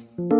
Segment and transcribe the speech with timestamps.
[0.00, 0.39] คุณ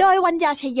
[0.00, 0.80] โดยวัญญาชยโย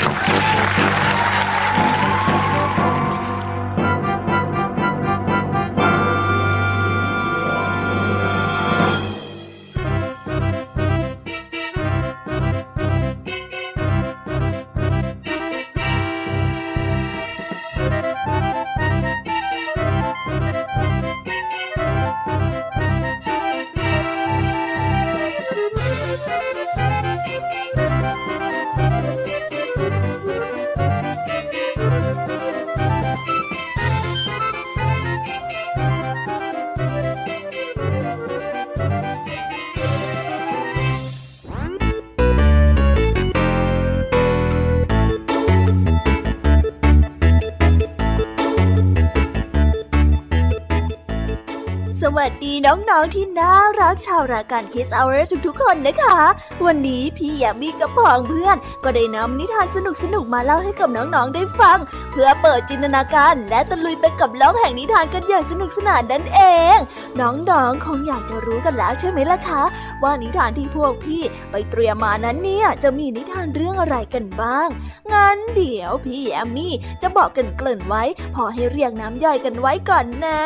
[52.21, 55.15] วัสดีน้องๆที่น่ารักชาวรายการคิสเอาเร
[55.47, 56.19] ทุกๆ คนนะคะ
[56.65, 59.77] วันนี้พี่แยมมี่กับพองเพื่อน ก็ได้นำนิทานส
[60.13, 61.77] นุกๆมาเล่าให้กับน้องๆได้ฟัง
[62.11, 66.41] เพื่อเปิดจินตนาการและตะลุยไปกับโลกแห่งนิทานกันอย่างสนุกสนานนั่นเอ
[66.75, 66.77] ง
[67.19, 69.63] น้องๆคงอยากจะรู้กันแล้วใช่ไหมล่ะคะ
[70.03, 71.21] ว่านิทานที่พวกพี่
[71.51, 74.67] ไปเตรียมมานั้นเนี่ยจะมีนิทานเรื่องอะไรกันบ้าง
[75.13, 78.03] งั้นเดี๋ยวพี่แอมมี่จะบอกกันเกริ่นไว้
[78.35, 80.41] พอให้เรียงน้ำย่อยกันไว้ก่อนนะ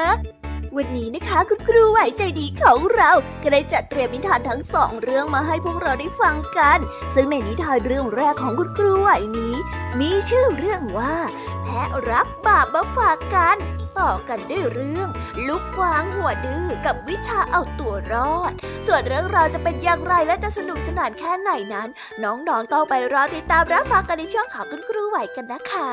[0.78, 3.12] วันนี้นะคะคุณครูไหวใจดีของเรา
[3.44, 6.80] ก็ได้จัดเตรียมนิทานทั้งสองเรื่องมาให้พวกเราได้ฟังกัน
[7.16, 9.56] ซึ่งในนิทานเรื่องแรกของคุณครูไหวนี้
[10.00, 11.16] มีชื่อเรื่องว่า
[11.64, 13.58] แพะรับบาปมาฝากกัน
[14.00, 15.08] ต่อกันด้วยเรื่อง
[15.48, 18.54] ลูกกวางหัวดื้อกับวิชาเอาตัวรอด
[18.88, 21.90] ส่วนเรื่องราวจะเป็นอย่างไรและจะสนุกสนานแค่ไหนนั้น
[22.24, 25.92] น้องๆต้องไปรอติดตามรับฟังกันในช่วงของคุณครูไหวกันนะคะ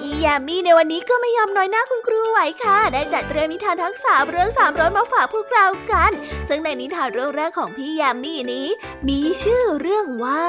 [0.00, 6.12] อียามีในวันนี้ก็ไม่ยอมน้อยหน้าคุณครูไหวค่ะ ได้จัดเตรียมนิทานทั้งสามเรื่องสามรสมาฝากพวกเรากัน
[6.48, 8.68] ซึ่งในนิทานเรื่องแรกของพี่ยามีนี้
[9.08, 10.44] มีชื่อเรื่องว่า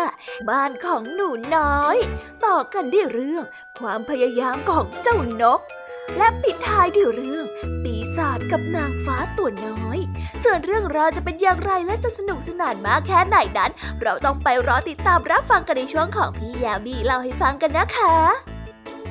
[0.49, 1.97] บ้านของหนูน้อย
[2.45, 3.43] ต่อกันด้วยเรื่อง
[3.79, 5.61] ความพยายามของเจ้านก
[6.17, 7.45] และปิดท้ายด้วยเรื่อง
[7.83, 9.99] ปีศาจกับนางฟ้าตัวน้อย
[10.43, 13.71] ส่วนเรื่องราวจะเป็นอย่างไรและจะสนุกสนานมากแค่ไหนนั้น
[14.01, 18.52] เราต้องไปรอติดตามรับฟังกันในช่วงของพี่ยามีเล่าให้ฟังกันนะคะ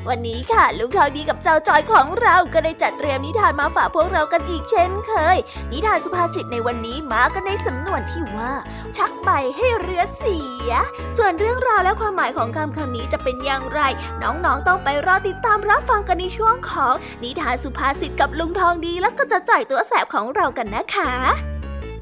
[0.09, 5.37] วันนี้ค่ะลุงทองดีกับเจ้าจอยของเราก็ได้จัดเตรียมนิทานมาฝากพวกเรากันอีกเช่นเคย
[5.73, 8.53] นิทานสุภาษิตในวันนี้มากันในสำนวนที่ว่า
[8.97, 10.39] ชักใบให้เรือเสี
[10.69, 10.71] ย
[11.17, 13.81] ส่วนเรื่องราวและความหมายของคำคำนี้จะเป็นอย่างไร
[14.23, 21.52] น้องๆต้องไปรอติดตามรับฟังกันในช่วงของ นิทานสุภาษิตกับลุงทองดีแล้วก็จะจ่ายตัวแสบของเรากันนะคะ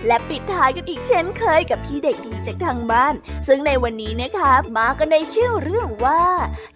[0.07, 3.15] และปิดท้ายกันอีกเช่นเคยกับพี่เด็กดีจากทางบ้าน
[3.47, 6.25] ซึ่งในวันนี้นะคะมากันในชื่อเรื่องว่า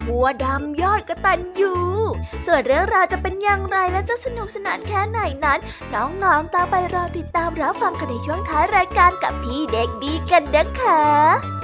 [0.06, 1.74] บัวดำยอดกระตันยู
[2.46, 5.60] ส่วนเรื่องราวจะเป็นอย่างไรและจะสนุกสนานแค่ไหนนั้น
[5.94, 11.63] น้องๆตามไปรอติดตามรับฟังกันในช่วงท้ายรายการกับพี่เด็กดีกันนะคะ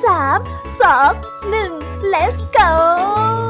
[0.00, 0.40] 3
[0.78, 1.20] 2
[1.50, 3.49] 1 let's go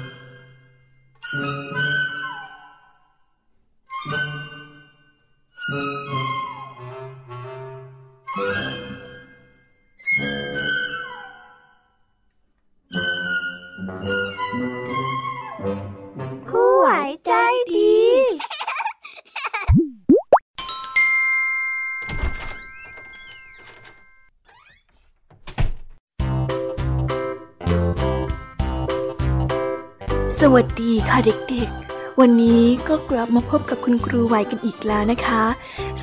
[31.25, 35.43] เด็กๆ วันนี้ก็กลับมาพบกับคุณครูไหวกันอีกแล้วนะคะ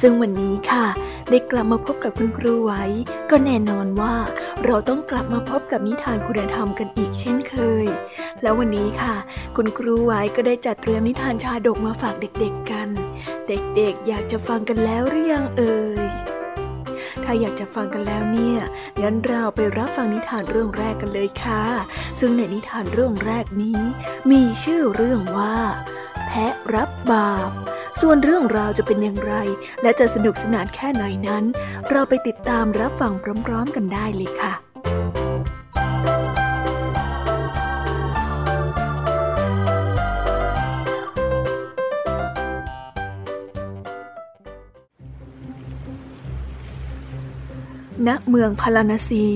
[0.01, 0.87] ซึ่งวันนี้ค่ะ
[1.31, 2.73] ได้กลับมาพบกับคุณครูไหว
[3.31, 4.15] ก็แน่นอนว่า
[4.65, 7.87] เราต้องกลับมาพบกับนิทานคุณธรรมกันอีกเช่นเคย
[8.43, 9.15] แล้ววันนี้ค่ะ
[9.57, 12.89] คุณครูไหวก็ได้จัดเตรียมนิทานชาดกมาฝากเด็กๆกัน
[13.49, 16.03] เด็กๆ อยากจะฟังกันแล้วหรือยังเอ่ย
[17.25, 18.61] ถ้าอยากจะฟังกันแล้วเนี่ย
[19.03, 21.65] งั้นเราไปรับฟังนิทานเรื่องแรกกันเลยค่ะ
[22.21, 23.81] ซึ่งในนิทานเรื่องแรกนี้
[24.31, 25.57] มีชื่อเรื่องว่า
[26.27, 27.51] แพะรับบาป
[28.01, 29.35] ส่วนเรื่องราวจะเป็นอย่างไร
[29.83, 31.45] และจะสนุกสนานแค่ไหนนั้น
[31.91, 33.13] เราไปติดตามรับฟัง
[33.47, 34.68] พร้อมๆกันได้เลยค่ะ
[48.07, 49.27] ณเมืองพาราณสี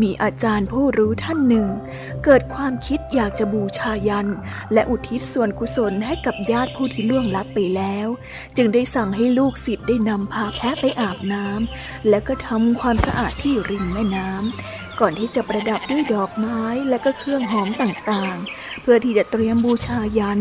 [0.00, 1.66] มีอาจารย์ผู้รู้ท่านหนึ่ง
[2.24, 4.28] เกิดความคิดอยากจะบูชายัน
[4.72, 8.08] และอุทิศส่วนกุศลให้กับญาติผู้ที่ล่วงลับไปแล้ว
[8.56, 20.40] จึงได้สั่งให้ลูกศิษย์ได้นำพาแพะไปอาบน้ำและก็ทำความสะอาดที่ริมแม่น้ำก่อนที่จะประดับด้วยดอกไม้และก็เครื่องหอมต่างๆ เพื่อที่จะเตรียมบูชายัน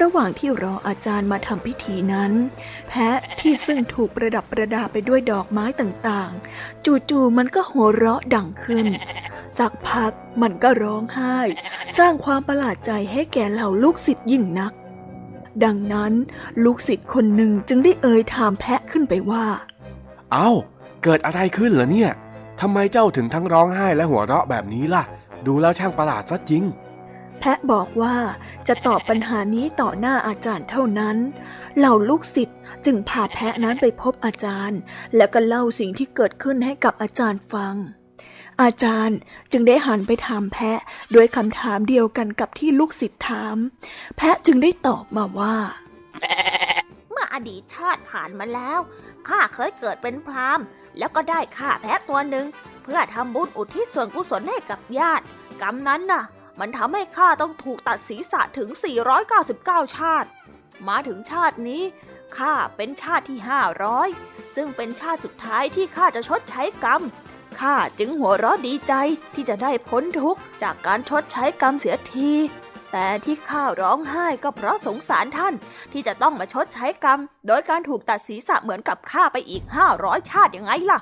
[0.00, 2.32] ระหว่างที่รออาจารย์มาทำพิธีนั้น
[2.88, 8.86] แพะที่ซึ่งถูกประดับประดาไปด้วยดอกไม้ต่างๆ จู่ๆมันก็หัวเราะดังขึ้น
[9.58, 11.38] สักพักมันก็ร้องไห้
[11.98, 14.72] สร้างความประหลาดใจให้แก่เหล่าลูกศิษย์ยิ่งนัก
[15.64, 16.12] ดังนั้น
[16.64, 19.44] ลูกศิษย์คนหนึ่งจึงได้เอ่ยถามแพะขึ้นไปว่า
[20.32, 20.50] เอา้า
[21.02, 22.10] เกิดอะไรขึ้นเหรอเนี่ย
[22.60, 25.04] ทำไมเจ้าถึงทั้งร้องไห้และหัวเราะแบบนี้ล่ะ
[25.46, 26.64] ดูแล้วช่างประหลาดซะจริง
[27.40, 28.16] แพะบอกว่า
[28.68, 31.16] จะตอบปัญหานี้ต่อหน้าอาจารย์เท่านั้น
[31.78, 34.78] เหล่าลูกศิษย์จึงพาแพะนั้นไปพบอาจารย์
[35.16, 37.74] แล้วก็เล่าสิ่งที่เกิดขึ้นให้กับอาจารย์ฟัง
[38.62, 39.18] อาจารย์
[39.52, 40.78] จึงได้หันไปถามแพะ
[41.14, 43.56] ด้วยคำถามเดียวกันกับที่ลูกศิษย์ถาม
[44.16, 45.56] แพะจึงได้ตอบมาว่า
[47.10, 48.78] เมื่ออดีตชาติผ่านมาแล้ว
[49.28, 50.60] ข้าเคยเกิดเป็นพราม
[50.98, 52.46] แล้วก็ได้ฆ่าแพะตัวหนึ่ง
[52.82, 55.24] เพื่อทำบุญอุทิศส่วนกุศลให้กับญาติ
[55.62, 56.24] กรรมนั้นน่ะ
[56.60, 58.68] มันทำให้ข้าต้องถูกตัดศีรษะถึง
[59.32, 60.28] 499 ชาติ
[60.88, 61.82] มาถึงชาตินี้
[62.38, 63.38] ข้าเป็นชาติที่
[63.96, 67.02] 500 ซึ่งเป็นชาติสุดท้ายที่ข้าจะชดใช้กรรม
[67.60, 68.94] ข้าจึงหัวเราะดีใจ
[69.34, 72.32] ที่จะได้พ้นทุกข์จากการชดใช้กรรมเสียที
[72.92, 75.54] แต่ที่ข้าร้องไห้ก็เพราะสงสารท่าน
[75.92, 79.62] ที่จะต้องมาชดใช้กรรม โดยการถูกตัดศีรษะเหมือนกับข้าไปอีก
[79.96, 80.98] 500 ชาติยังไงล่ะ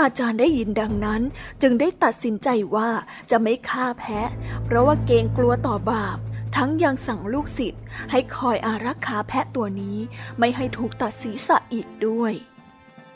[0.00, 1.22] อาจารย์ได้ยินดังนั้น
[1.62, 2.90] จึงได้ตัดสินใจว่า
[3.30, 4.28] จะไม่ฆ่าแพะ
[4.64, 6.18] เพราะว่าเกรงกลัวต่อบาป
[6.56, 9.98] ทั้งยังสั่งลูกศิษย์ให้คอยอารักขาแพะตัวนี้
[10.38, 12.32] ไม่ให้ถูกตัดศีรษะอีกด้วย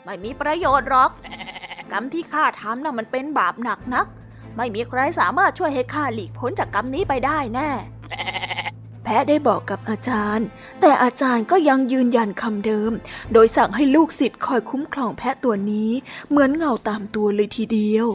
[0.03, 1.11] ไม่มีประโยชน์หรอก
[1.91, 4.07] กรรมที่ข้าทำน่ะมันเป็นบาปหนักนัก
[4.57, 7.69] ไม่มีใครสามารถช่วยให้ข้าหลีกพ้นจากกรรมนี้ไปได้แน่
[9.09, 10.47] แพะได้บอกกับอาจารย์
[10.81, 12.91] แต่อาจารย์ก็ยังยืนยันคำเดิม
[13.33, 15.91] โดยสั่งให้ลูกศิษย์คอยคุ้มครองแพะตัวนี้
[16.29, 18.07] เหมือนเงาตามตัวเลยทีเดียว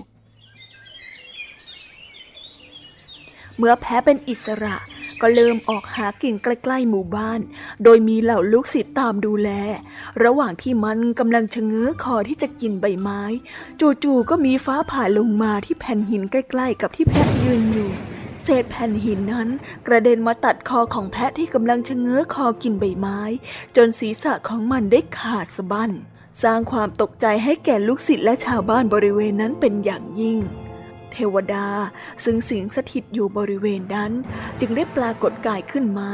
[3.57, 4.77] เมื่อแพะเป็นอิสระ
[5.21, 7.41] ก็เริ่มออกหากินใกล้ ๆ หมู่บ้าน
[7.85, 9.51] โดยมีเหล่าลูกศิษย์ตามดูแล
[10.25, 13.23] ระหว่างที่มันกำลังชะเง้อคอที่จะกินใบไม้
[13.81, 17.91] จู่ๆก็มีฟ้าผ่าลงมาที่แผ่นหินใกล้ ๆ กับที่แพะยืนอยู่
[18.43, 19.49] เศษแผ่นหินนั้น
[19.87, 23.21] กระเด็นมาตัดคอของแพะที่กำลังชะเง้อคอกินใบไม้
[23.77, 25.91] จนศีรษะของมันได้ขาดสะบั้น
[26.43, 30.39] สร้างความตกใจให้แก่ลูกศิษย์และชาวบ้านบริเวณนั้นเป็นอย่างยิ่ง
[31.13, 31.69] เทวดา
[32.25, 34.13] ซึ่งสิงสถิตอยู่บริเวณนั้น
[34.61, 36.11] จึงได้ปรากฏกายขึ้นมา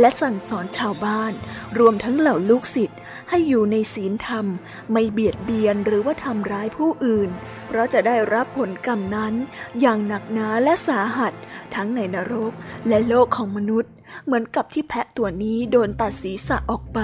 [0.00, 1.32] และสั่งสอนชาวบ้าน
[1.78, 4.46] รวมทั้งเหล่าลูกศิษย์ ให้อยู่ในศีลธรรม
[4.92, 7.30] ไม่เบียดเบียนหรือว่าทำร้ายผู้อื่น
[7.66, 9.34] เพราะจะได้รับผลกรรมนั้น
[9.80, 11.32] อย่างหนักหนาและสาหัส
[11.74, 12.52] ทั้งในนรก
[12.88, 13.92] และโลกของมนุษย์
[14.24, 17.00] เหมือนกับที่แพะตัวนี้โดนตัดศีรษะออกไป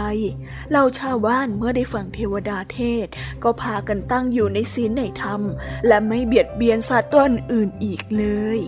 [0.70, 3.06] เหล่าชาวบ้านเมื่อได้ฟังเทวดาเทศ
[3.42, 5.40] ก็พากันตั้งอยู่ในศีลในธรรม
[5.86, 7.22] และไม่เบียดเบียนสัตว์ตัว
[7.52, 8.26] อื่นอีกเล
[8.58, 8.60] ย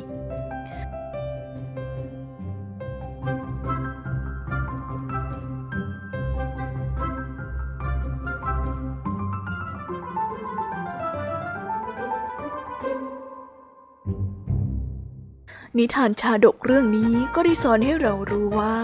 [15.78, 18.76] นิทานชาดกเรื่องนี้ก็ได้สอนให้เรารู้ว่า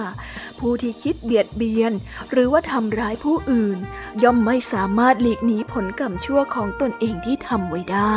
[0.58, 1.92] ผู้ที่คิดเบียดเบียน
[2.30, 3.78] หรือว่าทำร้ายผู้อื่น
[4.22, 8.16] ย่อมไม่สามารถหลีกหนีผลกรรมชั่วของตนเองที่ทำไว้ได้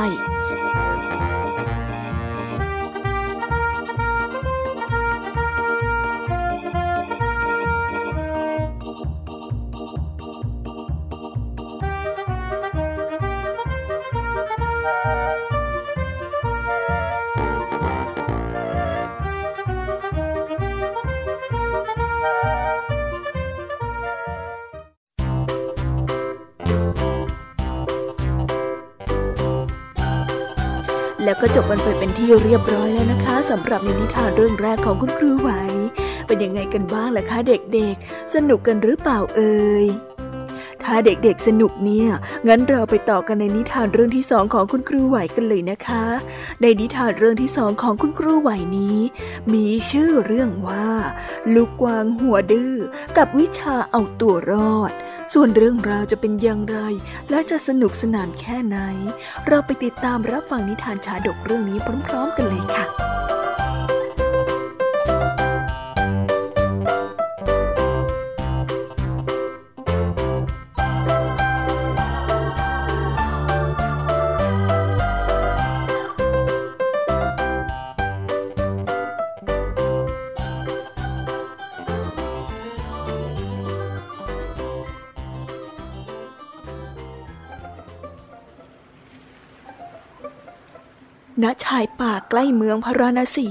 [31.62, 35.50] บกันไปเป็นที่เรียบร้อยแล้วนะคะสำหรับในนิทานเรื่องแรกของคุณครูไหว
[36.28, 39.86] เป็นยังไงกันบ้างล่ะคะเด็กๆ สนุกกันหรือเปล่าเอ่ย
[40.84, 42.10] ถ้าเด็กๆสนุกเนี่ย
[42.48, 46.06] งั้นเราไปต่อกันในนิทานเรื่องที่สองของคุณครูไหวกันเลยนะคะ
[46.62, 48.98] ในนิทานเรื่องที่สองของคุณครูไหวนี้
[49.54, 50.90] มีชื่อเรื่องว่า
[51.54, 52.76] ลูกกวางหัวดื้อ
[53.18, 54.92] กับวิชาเอาตัวรอด
[55.34, 56.78] ส่วนเรื่องราวจะเป็นอย่างไร
[57.30, 58.78] และจะสนุกสนานแค่ไหน
[59.48, 62.86] เราไปติดตามรับฟังนิทานชาดกเรื่องนี้พร้อมๆกันเลยค่ะ
[91.44, 93.50] ณชายป่าใกล้เมืองพาราณสี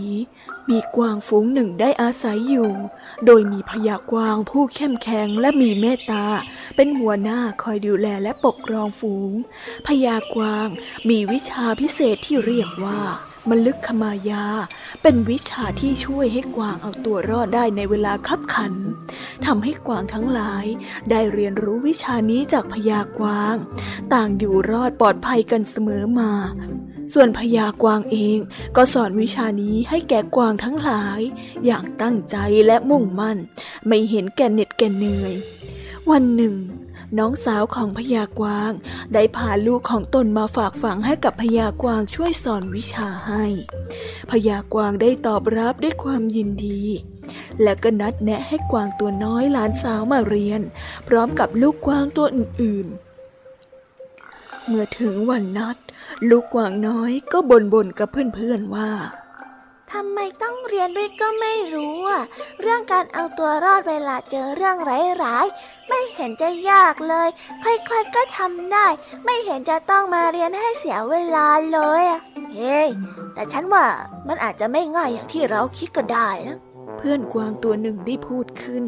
[0.69, 2.71] มีกวางฝูงหนึ่งได้อาศัยอยู่
[3.27, 6.27] โดยมีพญากวางผู้เข้มแข็งและมีเมตตา
[6.77, 9.33] เป็นหัวหน้าคอยดูแลและปกครองฝูง
[9.87, 10.69] พญากวาง
[11.09, 13.01] มีวิชาพิเศษที่เรียกว่า
[13.49, 14.47] มลึกขมายา
[15.03, 18.75] เป็นวิชาที่ช่วยให้กวางเอาตัวรอดได้ในเวลาคับขัน
[19.47, 20.67] ทำให้กวางทั้งหลาย
[21.11, 23.55] ได้เรียนรู้วิชานี้จากพญากวาง
[24.15, 26.33] ต่างอยู่รอดปลอดภัยกันเสมอมา
[27.13, 28.39] ส่วนพญากวางเอง
[28.77, 31.21] ก็สอนวิชานี้ให้แก่กวางทั้งหลาย
[31.67, 32.37] อย่างตั้งใจ
[32.67, 33.39] และมุ่งมั่น
[33.87, 35.35] ไม่เห็นแก่เหน็ดแก่เหนื่อย
[36.11, 36.55] วันหนึ่ง
[37.19, 38.73] น้องสาวของพญากวาง
[39.15, 43.45] ได้พาลูกของตนมาฝากฝังให้กับพญากวางช่วยสอนวิชาให้
[44.31, 46.81] พญากวางได้ตอบรับด้วยความยินดี
[47.63, 50.61] และก็นัดแนะให้กวางตัวน้อยหลานสาวมาเรียน
[51.09, 55.77] พร้อมกับลูกกวางตัวอื่นๆ เมื่อถึงวันนัด
[56.29, 58.91] ลูกกวางน้อยก็บ่นบ่นกับเพื่อนๆว่า
[59.93, 62.23] ทำไมต้องเรียนด้วยก็ไม่รู้อะ
[62.61, 64.77] เรื่องการเอาตัวรอดเวลาเจอเรื่อง
[65.23, 67.29] ร้ายๆไม่เห็นจะยากเลย
[67.61, 68.87] ใครๆก็ทำได้
[69.25, 72.21] ไม่เห็นจะต้องมาเรียนให้เสียเวลาเลยอะ
[72.55, 72.89] เฮ้ย
[73.35, 73.85] แต่ฉันว่า
[74.29, 76.59] มันอาจจะไม่ง่ายอย่างที่เราคิดก็ได้นะ
[76.97, 78.85] เพื่อนกวางตัวหนึ่งได้พูดขึ้น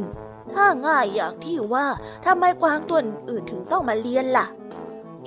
[0.54, 1.86] ถ้าง่ายอย่างที่ว่า
[2.26, 2.98] ทำไมกวางตัว
[3.30, 4.46] อื่นถึงต้องมาเรียนล่ะ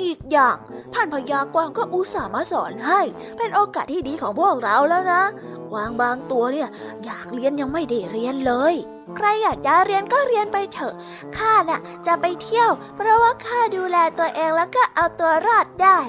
[0.02, 0.58] อีกอย่าง
[0.94, 3.02] ท่านพญากวางก็อุตส่าห์มาสอนให้
[3.38, 5.24] เป็นโอกาสที่ดีของพวกเราแล้วนะ
[5.72, 6.70] กวางบางตัวเนี่ย
[7.06, 8.76] อยากเรียนยังไม่ได้เรียนเลย
[9.16, 10.94] ใครอยากจะเรียนก็เรียนไปเถอะ
[11.38, 16.00] ข้าน่ะ จะไปเที่ยว เพราะว่าข้าดูแลตัวเองแล้วก็เอาตัวรอดได้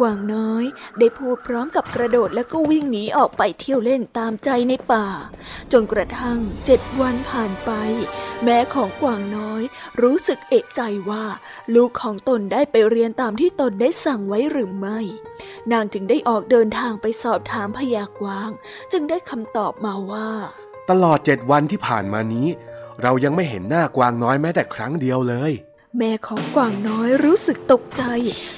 [0.00, 0.64] กวางน้อย
[0.98, 5.06] ได้พูดพร้อมกับกระโดดแล้วก็วิ่งหนีออกไปเที่ยวเล่นตามใจในป่า
[5.72, 7.70] จนกระทั่งเจ็ดวันผ่านไป
[8.44, 9.62] แม่ของกวางน้อย
[10.02, 10.80] รู้สึกเอกใจ
[11.10, 11.24] ว่า
[11.74, 14.98] ลูกของตนได้ไปเรียนตามที่ตนได้สั่งไว้หรือไม่
[15.72, 18.50] นางจึงได้ออกเดินทางไปสอบถามพญากวาง
[18.92, 20.30] จึงได้คำตอบมาว่า
[20.90, 22.48] ตลอดเจ็ดวันที่ผ่านมานี้
[23.02, 25.52] เรายังไม่เห็นหน้ากวางน้อยแม้แต่ครั้งเดียวเลย
[25.98, 28.02] แม่ของกวางน้อยรู้สึกตกใจ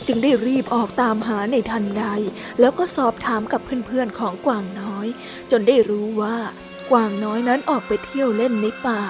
[0.06, 2.04] จึงได้รีบออกตามหาในทันใด
[2.60, 5.06] แล้วก็สอบถามกับเพื่อนๆของกวางน้อย
[5.50, 6.38] จนได้รู้ว่า
[6.90, 9.02] กวางน้อยนั้นออกไปเที่ยวเล่นในป่า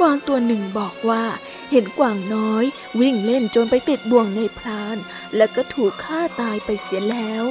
[0.00, 1.24] กวางตัวหนึ่งบอกว่า
[1.70, 2.64] เห็นกวางน้อย
[3.00, 4.96] วิ่งเล่นจนไปติดบ่วงในพราน
[5.36, 7.44] แล้วก็ถูกฆ่าตายไปเสียแล้ว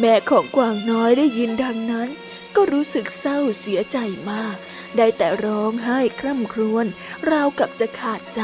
[0.00, 2.08] แม่ของกวางน้อยได้ยินดังนั้น
[2.56, 3.98] ก็รู้สึกเศร้าเสียใจ
[4.30, 4.56] มาก
[4.96, 6.86] ได้แต่ร้องไห้คร่ำครวญ
[7.30, 8.42] ราวกับจะขาดใจ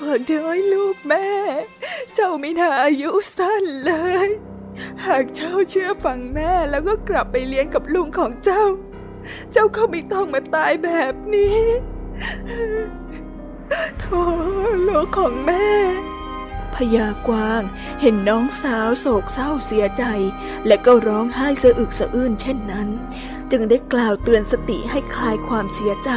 [0.00, 1.28] กวางน้อยลูกแม่
[2.14, 3.92] เจ้าไม่น่าอายุสั้นเล
[4.26, 4.28] ย
[5.04, 8.64] หากเจ้าเชื่อฟังแม่แล้วก็กลับไปเลี้ยงกับลุงของเจ้า
[9.52, 11.60] เจ้าก็ไม่ต้องมาตายแบบนี้
[13.98, 14.22] โธ่
[14.88, 15.68] ลูกของแม่
[16.74, 17.62] พญากวาง
[18.00, 20.04] เห็นน้องสาวโศกเศร้าเสียใจ
[20.66, 22.88] และก็ร้องไห้สะอึกสะอื้นเช่นนั้น
[23.52, 26.10] จึงได้กล่าวเตือนสติให้คลายความเสียใจ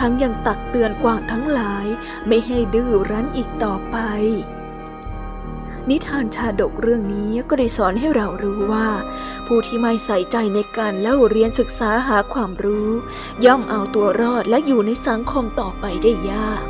[0.00, 1.86] ทั้งยังตักเตือนกวางทั้งหลาย
[2.26, 3.96] ไม่ให้ดื้อรั้นอีกต่อไป
[5.90, 8.88] นิทานชาดกเรื่องนี้ก็ได้สอนให้เรารู้ว่า
[9.46, 12.90] ผู้ที่ไม่ใส่ใจในการเล่าเรียนศึกษาหาความรู้
[13.44, 16.62] ย่อมเอาตัวรอดและอยู่ในสังคมต่อไปได้ยาก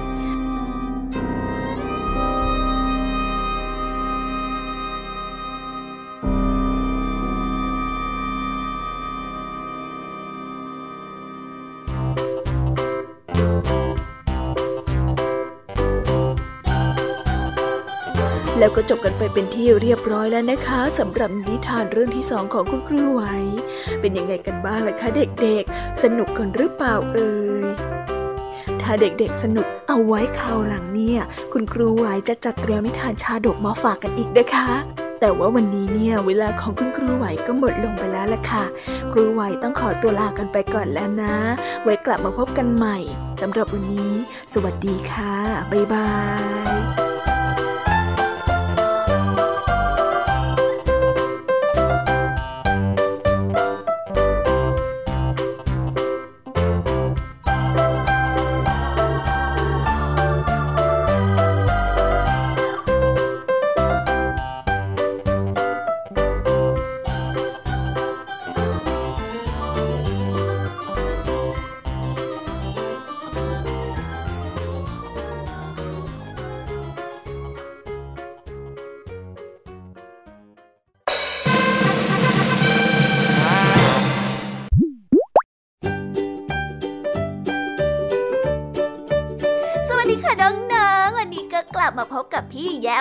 [18.62, 23.22] แล้วก็จบกันไปเป็นที่เรียบร้อยแล้วนะคะสำหรับนิทานเรื่องที่สองของคุณครูไหว
[24.00, 27.64] เป็นยังไงกันบ้างล่ะคะเด็กๆ สนุกกันหรือเปล่าเอ่ย
[28.82, 31.20] ถ้าเด็กๆสนุกเอาไว้คราวหลังเนี่ย
[31.52, 34.70] คุณครูไหวจะจัดเตรียมนิทานชาดกมาฝากกันอีกนะคะ
[35.20, 38.64] แต่ว่าวันนี้เนี่ยเวลาของคุณครูไหวก็หมดลงไปแล้วล่ะค่ะ
[39.12, 41.36] ครูไหวต้องขอตัวลากันไปก่อนแล้วนะ
[41.84, 42.98] ไว้กลับมาพบกันใหม่
[43.40, 44.12] สำหรับวันนี้
[44.52, 45.34] สวัสดีค่ะ
[45.72, 46.10] บ๊ายบา
[47.00, 47.01] ย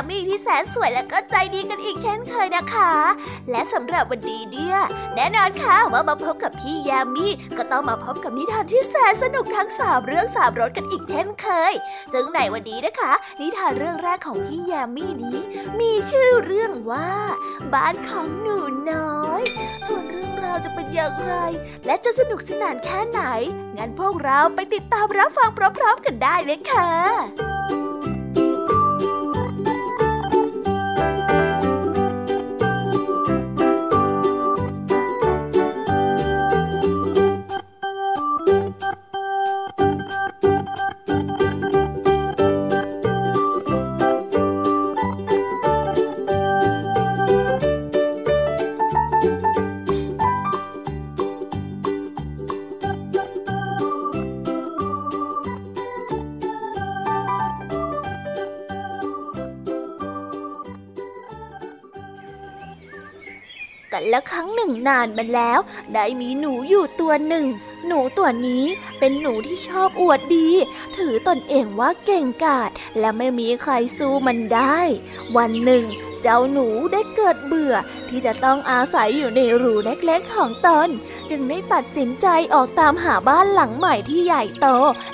[0.09, 2.91] มี่ที่แสนสวยและก็ใจดีกันอีกเช่นเคยนะคะ
[3.51, 4.77] และสำหรับวันนี้เนี่ย
[5.15, 11.73] แน่นอนค่ะว่ามาพบกับพี่ยมมี่ก็ต้องมาพบกับนิทานที่แสนสนุกทั้งสามเรื่องสามรสกันอีกเช่นเคย
[12.13, 15.37] ซึ่งในวันนี้นะคะ นิทานเรื่องแรกของพี่ยมมี่นี้
[15.79, 17.11] มีชื่อเรื่องว่า
[17.73, 18.57] บ้านของหนู
[18.91, 19.41] น้อย
[19.87, 21.33] ส่วนเรื่องราวจะเป็นอย่างไร
[21.85, 23.21] และจะสนุกสนานแค่ไหน
[23.77, 65.59] งั้นพวกเราไปติดตามรับฟังพร้อมๆกันได้เลยค่ะานมาแล้ว
[65.93, 67.45] ได้มีหนูอยู่ตัวหนึ่ง
[67.87, 68.65] หนูตัวนี้
[68.99, 70.49] เป็นหนูที่ชอบอวดดี
[70.97, 74.79] ถือตนเองว่าเก่งกาจและไม่มีใครสู้มันได้
[75.37, 75.85] วันหนึ่ง
[76.23, 77.75] เจ้าหนูได้เกิดเบื่อ
[78.09, 80.89] ที่จะต้องอาศัยอยู่ในรูเล็กๆของตน
[81.29, 84.67] จึงได้ตัดสินใจออกตามหาบ้านหลังใหม่ที่ใหญ่โต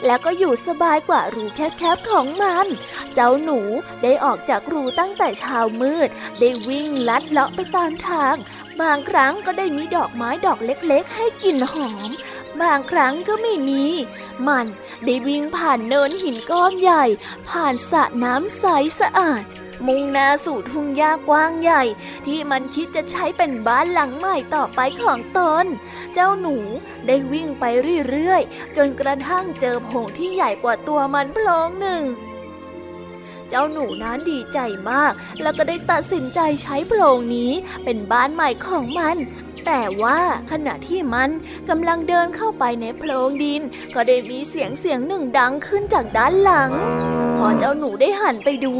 [0.06, 2.68] แล้วก็อยู่สบายกว่ารูแคบๆของมัน
[3.14, 3.60] เจ้าหนู
[4.04, 6.10] ได้ออกจากรูตั้งแต่เช้ามืด
[6.40, 8.36] ได้วิ่งลัดเลาะไปตามทาง
[8.82, 12.10] บางครั้งก็ได้มีดอกไม้ดอกเล็กๆ ให้กลิ่นหอม
[12.62, 13.86] บางครั้งก็ไม่มี
[14.48, 14.68] มัน
[15.06, 17.06] ได้วิ่งผ่านเนินหินก้อนใหญ่
[17.50, 18.66] ผ่านสระน้ำใส
[19.00, 19.44] สะอาด
[19.88, 21.84] มุ่งหน้าสู่ทุ่งหญ้ากว้างใหญ่
[22.26, 25.66] ที่มันคิดจะใช้เป็นบ้านหลังใหม่ต่อไปของตน
[26.14, 26.58] เจ้าหนู
[27.08, 27.64] ได้วิ่งไป
[28.10, 32.04] เรื่อยๆ จนกระทั่งเจอโพรงที่ใหญ่กว่าตัวมันโพรงหนึ่ง
[33.50, 37.52] เจ้าหนูนั้นดีใจมาก แล้วก็ได้ตัดสินใจใช้โพรงนี้
[37.84, 39.18] เป็นบ้านใหม่ของมัน
[39.66, 40.20] แต่ว่า
[40.52, 41.30] ขณะที่มัน
[41.70, 43.62] กำลังเดินเข้าไปในโพรงดิน
[43.96, 46.72] ก็ได้มีเสียงเสียงหนึ่งดังขึ้นจากด้านหลัง
[47.40, 48.76] พอเจ้าหนูได้หันไปดู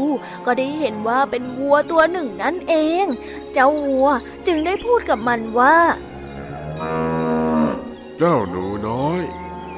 [0.46, 3.06] ก็ได้เห็นว่าเป็นวัวตัวหนึ่งนั่นเอง
[3.52, 4.08] เจ้าวัว
[4.46, 5.76] จึงได้พูดกับมันว่า
[8.18, 9.20] เจ้าหนูน้อย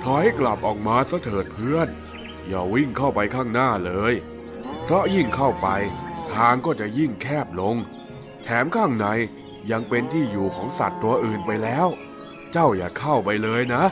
[0.04, 1.88] ถอยกลับออกมาซะเถิดเพื่อน
[2.48, 4.14] อย่าวิ่งเข้าไปข้างหน้าเลย
[4.84, 5.68] เพราะยิ่งเข้าไป
[6.34, 7.76] ทางก็จะยิ่งแคบลง
[8.44, 9.06] แถมข้างใน
[9.70, 11.86] ยังเป็นที่อยู่ของสัตว์ตัวอื่นไปแล้ว
[12.52, 13.84] เจ้าอย่าเข้าไปเลยนะ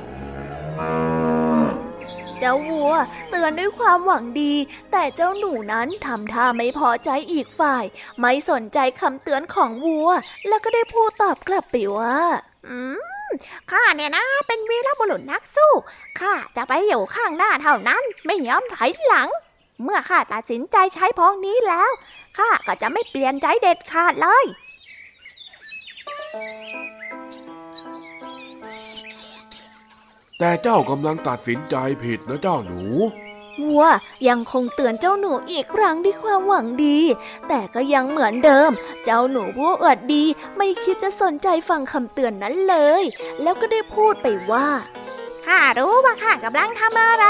[2.38, 2.92] เจ้าวัว
[3.30, 4.54] เตือนด้วยความหวังดี
[4.92, 7.84] แต่เจ้าหนูนั้นทำท่าไม่พอใจอีกฝ่าย
[8.20, 10.08] ไม่สนใจคำเตือนของวัว
[10.48, 12.18] แล้วก็ได้พูดตอบกลับไปว่า
[12.66, 12.76] อื
[13.28, 13.30] ม
[13.70, 15.72] ข้าเนี่ยนะ เป็นวีรบุรุษนักสู้
[16.20, 19.28] ข้าจะไปอยู่ข้างหน้าเท่านั้น ไม่ยอมถอยหลัง
[19.82, 21.90] เมื่อข้าตัดสินใจใช้พองนี้แล้ว
[22.38, 24.44] ข้าก็จะไม่เปลี่ยนใจเด็ดขาดเลย
[30.38, 32.82] แต่เจ้ากำลังตัดสินใจผิดนะเจ้าหนู
[33.62, 33.84] วัว
[34.28, 36.98] ยังคงเตือนเจ้าหนูอีกครั้งด้วยความหวังดี
[37.48, 38.70] แต่ก็ยังเหมือนเดิม
[39.04, 40.24] เจ้าหนูผู้อวดดี
[40.56, 43.02] ไม่คิดจะสนใจฟังคำเตือนนั้นเลย
[43.42, 44.68] แล้วก็ได้พูดไปว่า
[45.48, 47.24] ข้ารู้ว่าข้ากำลังทำอะไร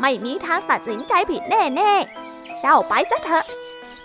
[0.00, 3.46] ไม่มีทางตัดสินใจผิดแน่ๆ เจ้าไปซะเถอะ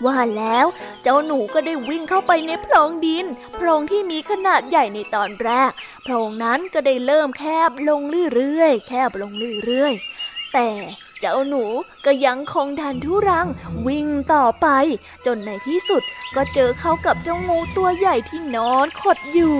[0.06, 0.66] ว่าแล้ว
[1.04, 5.72] เจ้าหนูก็ได้วิ่งเข้าไปในโพรงดิน โพรงที่มีขนาดใหญ่ในตอนแรก
[6.04, 8.02] โพรงนั้นก็ได้เริ่มแคบลง
[8.36, 9.32] เรื่อยๆ แคบลง
[9.66, 10.70] เรื่อยๆ แต่
[11.20, 11.64] เจ้าหนู
[12.06, 13.48] ก็ยังคงดันทุรัง
[13.88, 14.68] วิ่งต่อไป
[15.26, 16.04] จนในที่สุด
[16.36, 19.58] ก็เจอเข้ากับเจ้างูตัวใหญ่ที่นอนขดอยู่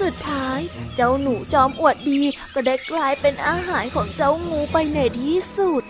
[0.00, 0.60] สุดท้าย
[0.96, 2.20] เจ้าหนูจอมอวดดี
[2.54, 5.82] ก็ได้กลายเป็นอาหารของเจ้างูไปในที่สุด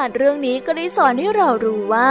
[0.00, 2.08] านเรื่องนี้ก็ได้สอนให้เรารู้ว่า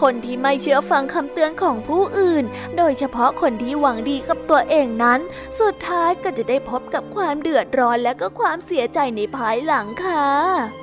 [0.00, 2.44] คนที่ไม่เชื่อฟังคำเตือนของผู้อื่น
[2.76, 5.20] โดยเฉพาะคนที่หวังดีกับตัวเองนั้น
[5.60, 10.81] สุดท้ายก็จะได้พบกับความเดือดร้อนและก็ความเสียใจในภายหลังค่ะ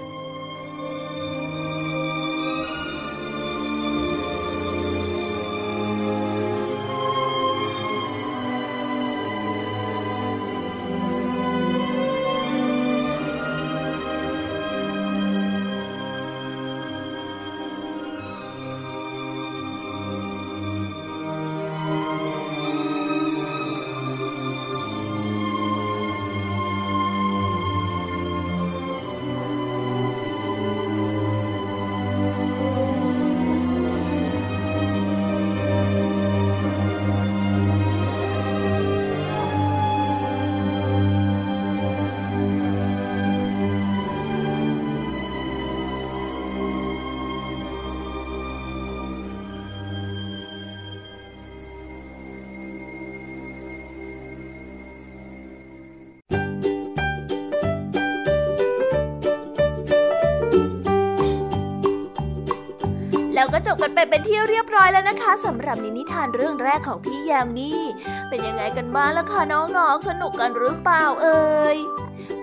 [64.10, 67.82] เป็นที่เรียบร้อยแล้วนะคะสำหรับนินิทานเรื่องแรกของพี่แยมมี่
[68.30, 71.78] เป็นยังไงกันบ้างล่ะคะน้องๆสนุกกันหรือเปล่าเอ่ย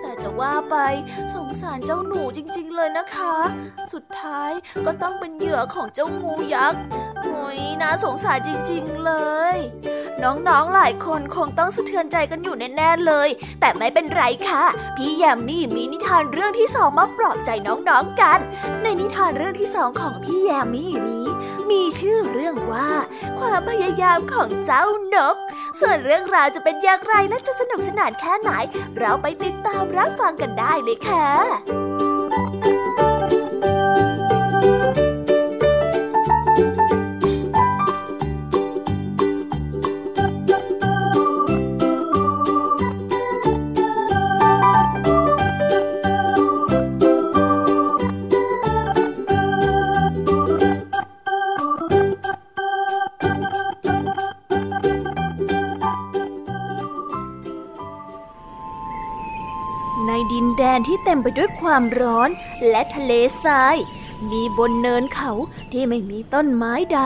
[0.01, 0.77] แต่จะว่าไป
[1.35, 3.37] สงสารเจ้าหนูจริง ๆ เลยนะคะ
[3.93, 4.51] สุดท้าย
[4.87, 6.81] ก็ต้องเป็นเหยื่อของเจ้างูยักษ์
[7.23, 9.13] โอ้ยน่าสงสารจริงๆเล
[9.55, 9.57] ย
[10.23, 13.29] น้องๆหลายคนคงต้องสะเทือนใจกันอยู่แน่ๆเลย
[13.61, 14.65] แต่ไม่เป็นไรค่ะ
[14.97, 18.39] พี่แยมมี่มีนิทานเรื่องที่สองมาปลอบใจน้องๆกัน
[18.83, 21.27] ในนิทานเรื่องที่สองของพี่แยมมี่นี้
[21.71, 22.91] มีชื่อเรื่องว่า
[23.41, 25.37] ความพยายามของเจ้านก
[25.81, 28.51] ส่วนเรื่องราวจะเป็นอย่างไรและจะสนุกสนานแค่ไหน
[28.99, 32.06] เราไปติดตามรับฟังกันได้เลยค่ะ
[61.07, 62.31] เต็มไปด้วยความร้อน
[62.71, 63.13] และทะเล
[63.45, 63.77] ทราย
[64.33, 65.33] มีบนเนินเขา
[65.73, 67.01] ที่ไม่มีต้นไม้ใด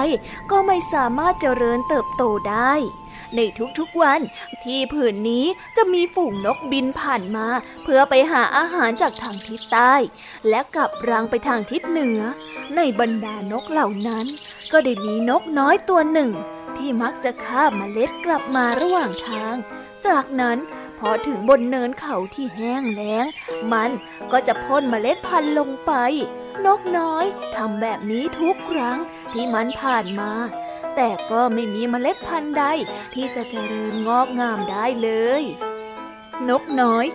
[0.51, 2.73] ก็ไม่สามารถเจริญเติบโตได้
[3.37, 3.41] ใน
[3.79, 4.21] ทุกๆวัน
[4.65, 5.45] ที่ผืนนี้
[5.77, 7.47] จะมีฝูงนกบินผ่านมา
[7.83, 9.95] เพื่อไปหาอาหารจากทางทิศใต้
[10.49, 12.21] และกลับรังไปทางทิศเหนือ
[12.77, 14.27] ในบรรดานกเหล่านั้น
[14.73, 16.31] ก็ได้มีนกน้อยตัวหนึ่ง
[16.77, 19.55] ที่มักจะคาบเมล็ดกลับมาระหว่างทาง
[20.07, 20.59] จากนั้น
[21.01, 23.25] พอถึงบนเนินเขาที่แห้งแล้ง
[23.73, 23.91] มัน
[24.33, 25.93] ก็จะพ่นเมล็ดพันธุ์ลงไป
[26.67, 27.25] นกน้อย
[27.57, 28.99] ทำแบบนี้ทุกครั้ง
[29.33, 30.33] ที่มันผ่านมา
[30.97, 32.65] แต่ก็ไม่มีเมล็ดพันธุ์ใด
[33.15, 35.11] ที่จะเจริญงอกงามได้เล
[35.41, 35.43] ย
[36.49, 37.07] นกน้อย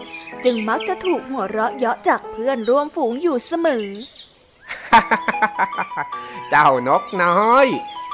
[0.43, 3.87] จึงมักจะถูกหัวเราะเยาะจากเพื่อนร่วมฝูงอยู่เสมอ
[6.49, 7.67] เจ้านกน้อย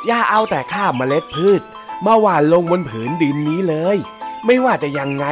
[0.06, 1.62] อย่าเอาแต่ข้าเมล็ดพืช
[2.06, 3.98] มาหว่านลงบนผืนดินนี้เลย
[4.46, 5.26] ไม่ว่าจะยังไง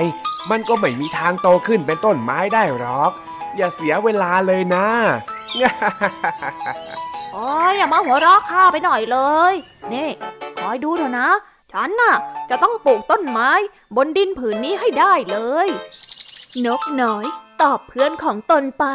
[0.50, 3.12] มันก็ไม่มีทางโตขึ้นเป็นต้นไม้ได้หรอก
[3.58, 4.88] อย่าเสียเวลาเลยนะ
[7.34, 9.18] โอ้ยอย่ามาหัวเราะข้าไปหน่อยเล
[9.52, 9.54] ย
[9.94, 10.10] นี่
[10.60, 11.30] คอยดูเถอะนะ
[11.72, 12.16] ฉันน่ะ
[12.50, 13.52] จะต้องปลูกต้นไม้
[13.96, 15.68] บนดินผืนนี้ให้ได้เลย
[16.66, 17.26] นกน้อย
[17.62, 18.86] ตอบเพื่อนของตนไป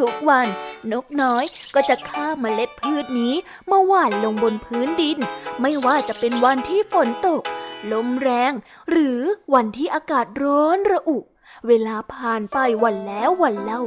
[0.00, 0.46] ทุกๆวัน
[0.92, 1.44] นกน้อย
[1.74, 3.34] ก็จะฆ่าเมล็ดพืชนี้
[3.70, 5.18] มาหว่านลงบนพื้นดิน
[5.60, 7.42] ไม่ว่าจะเป็นวันที่ฝนตก
[7.92, 8.52] ลมแรง
[8.90, 9.20] หรือ
[9.54, 11.18] วันที่อากาศร้อนระอุ
[11.66, 13.82] เวลาผ่านไปวันแล้ววันเล่า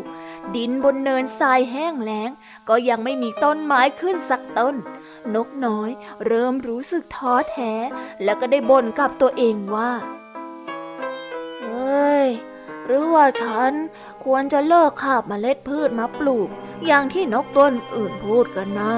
[0.56, 2.30] ดินบนเนินทรายแห้งแล้ง
[2.70, 4.76] ก็ยังไม่มีต้นไม้ขึ้นสักต้น
[5.36, 5.90] นกน้อย
[6.26, 7.74] เริ่มรู้สึกท้อแท้
[8.24, 9.92] แล้วก็ได้บ่นกับตัวเองว่า
[11.62, 12.30] เฮ้ย
[12.86, 13.74] หรือว่าฉัน
[14.24, 16.50] ควรจะเลิกคาบเมล็ดพืชมาปลูก
[16.86, 18.94] อย่างที่นกต้นอื่นพูดกันนะ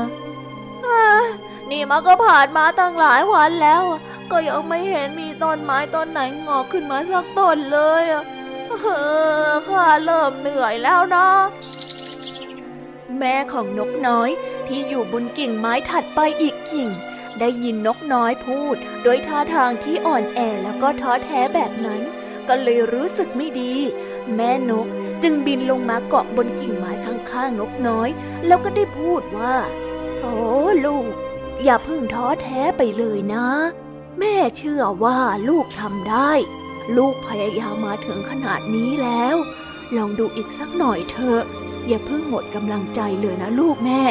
[0.83, 1.27] เอ้ย
[1.71, 3.83] นี่มันก็ผ่านมาตั้งหลายวันแล้ว
[4.31, 8.23] ก็ยังไม่เห็นมีต้นไม้ต้นไหนงอกขึ้นมาสักต้นเลยอะ
[8.69, 8.73] เอ
[9.49, 11.27] อข้าเริ่มเหนื่อยแล้วนะ
[13.17, 14.29] แม่ของนกน้อย
[14.67, 16.89] ที่อยู่บนกิ่งไม้ถัดไปอีกกิ่ง
[17.39, 22.01] ได้ยินนกน้อยพูด โดยท่าทางที่อ่อนแอแล้วก็ท้อแท้แบบนั้น
[22.47, 23.73] ก็เลยรู้สึกไม่ดี
[24.35, 24.87] แม่นก
[25.23, 28.09] จึงบินลงมาเกาะบนกิ่งไม้ข้างๆนกน้อย
[28.47, 29.55] แล้วก็ได้พูดว่า
[30.19, 30.35] โอ้
[30.85, 31.05] ลูก
[31.63, 33.47] อย่าเพิ่งท้อแท้ไปเลยนะ
[34.19, 36.31] แม่เชื่อว่าลูกทำได้
[36.97, 39.35] ลูกพยายามมาถึงขนาดนี้แล้ว
[39.95, 41.41] ลองดูอีกสักหน่อยเถอะ
[41.87, 44.01] อย่าเพิ่งหมดกำลังใจเลยนะลูกแม่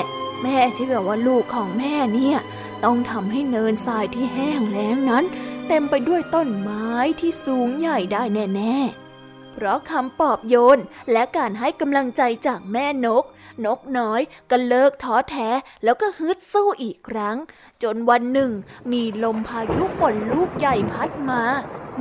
[0.42, 2.38] แม่เชื่อว่าลูกของแม่เนี่ย
[2.84, 5.24] ต้องทำให้เนินทรายที่แห้งแล้งนั้น
[5.68, 6.88] เต็มไปด้วยต้นไม้
[7.20, 8.22] ที่สูงใหญ่ได้
[8.56, 8.76] แน่
[9.18, 10.78] ๆ เพราะคำปลอบโยน
[11.12, 13.24] และการให้กำลังใจจากแม่นก
[13.64, 15.48] นกน้อยก็เลิกท้อแท้
[15.84, 17.36] แล้วก็ฮึดสู้อีกครั้ง
[17.82, 18.52] จนวันหนึ่ง
[18.92, 21.42] มีลมพายุฝนลูกใหญ่พัดมา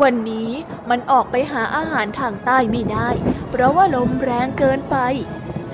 [0.01, 0.51] วันนี้
[0.89, 3.09] มันออกไปหาอาหารทางใต้ไม่ได้
[3.49, 4.97] เพราะว่าลมแรงเกินไป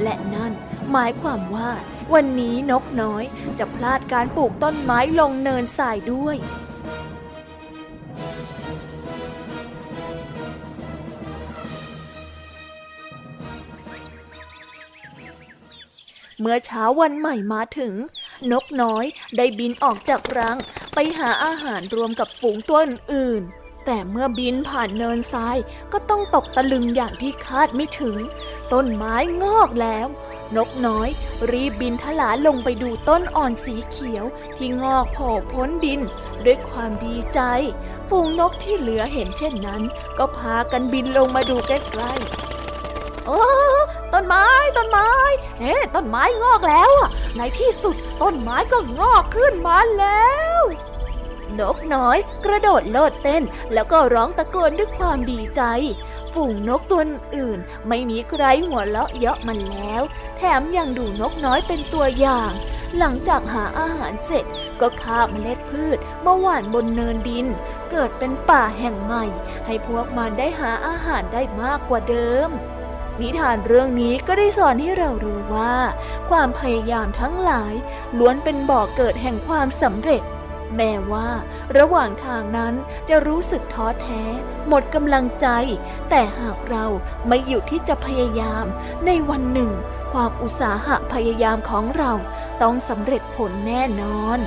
[0.03, 0.51] และนั่น
[0.91, 1.71] หมายความว่า
[2.13, 3.23] วันนี้นกน้อย
[3.59, 6.37] จะพลาดการปลูกต้นไม้ลงเนินทรายด้วย
[16.41, 17.93] เมื่อเช้าวันใหม่มาถึง
[18.51, 19.05] นกน้อย
[19.37, 20.57] ได้บินออกจากรัง
[20.93, 22.79] ไปหาอาหารรวมกับฝูงตัว
[23.13, 23.43] อื่น
[23.85, 25.57] แต่เมื่อบินผ่านเนินทราย
[25.93, 28.17] ก็ต้องตกตะลึงอย่างที่คาดไม่ถึง
[28.73, 30.07] ต้นไม้งอกแล้ว
[30.57, 31.09] นกน้อย
[31.51, 34.25] รีบบินทลาลงไปดูต้นอ่อนสีเขียว
[34.57, 36.01] ที่งอกโผล่พ้นดิน
[36.45, 37.39] ด้วยความดีใจ
[38.09, 39.81] ฝูงนกที่เหลือเห็นเช่นนั้น
[40.17, 42.60] ก็พากันบินลงมาดูใกล้ๆ
[43.27, 43.41] โอ้
[44.13, 44.45] ต้นไม้
[44.77, 45.09] ต้นไม้
[45.59, 50.61] เฮ้ต้นไม้งอกแล้วอะในที่สุดต้นไม้ก็งอกขึ้นมาแล้ว
[51.59, 55.61] นกน้อยกระโดดโลดเต้น แล้วก็ร้องตะโกนด้วยความดีใจ
[56.33, 57.01] ฝูงนกตัว
[57.35, 60.01] อื่น ไม่มีใครหัวเราะเยาะมันแล้ว
[60.37, 62.51] แถมยังดูนกน้อยเป็นตัวอย่าง
[62.97, 64.45] หลังจากหาอาหารเสร็จ
[64.81, 67.47] ก็คาบเมล็ดพืชมาหว่านบนเนินดิน
[67.91, 69.25] เกิดเป็นป่าแห่งใหม่
[69.65, 72.49] ให้พวกมันได้หาอาหารได้มากกว่าเดิม
[73.23, 75.75] นิทานเรื่องนี้ก็ได้สอนให้เรารู้ว่า
[76.29, 77.73] ความพยายามทั้งหลาย
[78.17, 80.23] ล้วนเป็นบ่อกเกิดแห่งความสำเร็จ
[80.75, 81.29] แม้ว่า
[81.77, 82.73] ระหว่างทางนั้น
[83.09, 84.23] จะรู้สึกท้อแท้
[84.67, 85.47] หมดกำลังใจ
[86.09, 86.85] แต่หากเรา
[87.27, 88.65] ไม่หยุดที่จะพยายาม
[89.05, 89.71] ในวันหนึ่ง
[90.13, 92.11] ความอุตสาหะพยายามของเรา
[92.61, 94.39] ต้องสำเร็จผลแน่นอน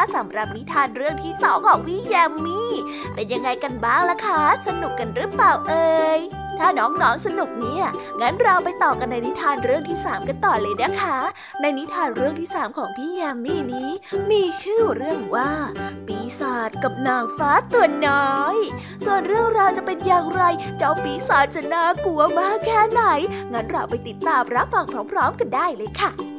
[0.00, 2.72] นะคะสำหรับนิทานเรื่องที่สองของพี่แยมมี่
[3.14, 6.20] เป็นยังไงกันบ้างล่ะคะ สนุกกันหรือเปล่าเอ่ย
[6.58, 7.84] ถ้าน้องๆสนุกเนี่ย
[8.20, 11.18] งั้นเราไปต่อกันในนิทานเรื่องที่สามกันต่อเลยนะคะ
[11.60, 13.90] ในนิทานเรื่องที่สามของพี่แยมมี่นี้
[14.30, 15.52] มีชื่อเรื่องว่า
[16.06, 18.56] ปีศาจกับนางฟ้าตัวน้อย
[19.04, 20.42] ส่วนเรื่องราวจะเป็นอย่างไร
[20.78, 23.02] เจ้าปีศาจจะน่ากลัวมากแค่ไหน
[23.52, 26.29] งั้นเราไปติดตามรับฟังพร้อม ๆ กันได้เลยค่ะ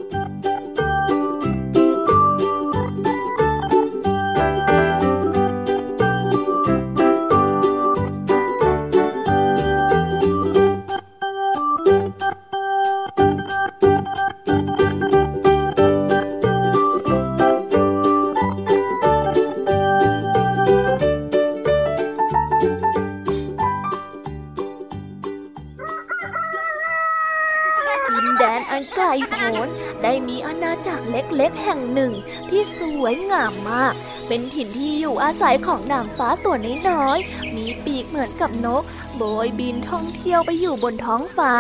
[34.34, 36.56] เป็นถิ่นที่อยู่อาศัยของนางฟ้าตัว
[36.90, 38.84] น้อยๆ มีปีกเหมือนกับนก
[39.18, 41.52] โบยบินท่องเที่ยวไปอยู่บนท้องฟ้า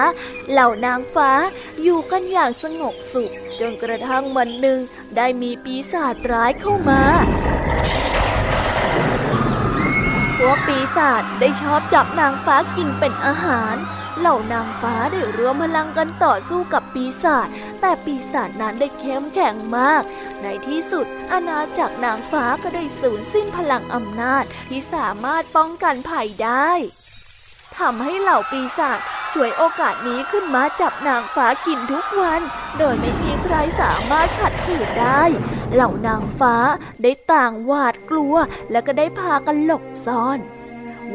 [0.51, 1.29] เหล่านางฟ้า
[1.83, 4.79] อยู่กันอย่างสงบสุข จนกระทั่งวันหนึ่ง
[5.15, 7.01] ได้มีปีศาจร้ายเข้ามา
[10.37, 13.75] พวกปีศาจได้ชอบจับนางฟ้ากินเป็นอาหาร
[14.21, 17.47] เหล่านางฟ้าได้รวมพลังกันต่อสู้กับปีศาจ
[17.81, 20.03] แต่ปีศาจนั้นได้เข้มแข็งมาก
[20.41, 26.71] ในที่สุด อาณาจักรนางฟ้าก็ได้สูญสิ้นพลังอำนาจที่สามารถป้องกันภัยได้
[27.77, 28.99] ทำให้เหล่าปีศาจ
[29.33, 32.41] ช่วยโอกาสนี้ขึ้นมาจับนางฟ้ากินทุกวัน
[32.77, 35.23] โดยไม่มีใครสามารถขัดขืนได้
[35.73, 36.55] เหล่านางฟ้า
[37.03, 38.35] ได้ต่างหวาดกลัว
[38.71, 40.39] และก็ได้พากันหลบซ่อน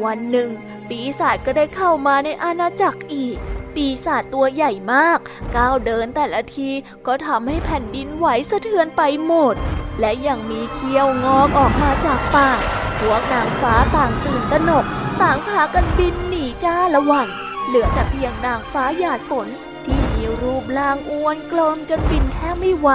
[0.03, 0.49] วันหนึ่ง
[0.89, 3.37] ปีศาจก็ได้เข้ามาในอาณาจักรอีก
[3.75, 5.19] ปีศาจตัวใหญ่มาก
[5.55, 6.69] ก้าวเดินแต่ละที
[7.07, 9.55] ก็ทำให้แผ่นดินไหวสะเทือนไปหมด
[9.99, 12.59] และยังมีเขี้ยวงอกออกมาจากปาก
[12.99, 14.85] พวกนางฟ้าต่างตื่นตระหนก
[15.21, 17.27] ต่างพากันบินหนีจ้าละวัน
[17.67, 19.47] เหลือแต่เพียงนางฟ้าหยาดฝน
[19.85, 22.89] ที่มีรูปร่างอ้วนกลมจนบินแทบไม่ไหว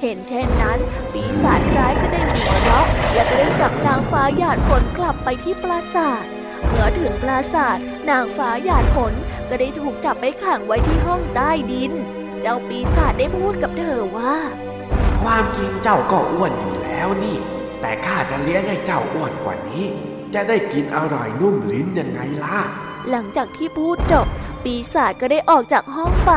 [0.00, 0.78] เห็นเช่นนั้น
[1.12, 6.24] ปีศาจร้ายก็ได้หัวเราะและก็ได้จับนางฟ้าหยาดฝนกลับไปที่ปราสาท
[6.68, 7.78] เมื่อถึงปราสาท
[8.10, 9.14] นางฟ้าหยาดฝน
[9.48, 11.92] ก็ได้ถูกจับไปขังไว้ที่ห้องใต้ดิน
[12.42, 14.36] เจ้าปีศาจได้พูดกับเธอว่า
[15.22, 17.38] ความจริงเจ้าก็อ้วนอยู่แล้วนี่
[17.80, 19.84] แต่ข้าจะเลี้ยงให้เจ้าอ้วนกว่านี้
[20.34, 22.58] จะได้กินอร่อยนุ่มลิ้นยังไงล่ะ
[23.10, 24.26] หลังจากที่พูดจบ
[24.64, 26.32] ปีศาจก็ได้ออกจากห้องไป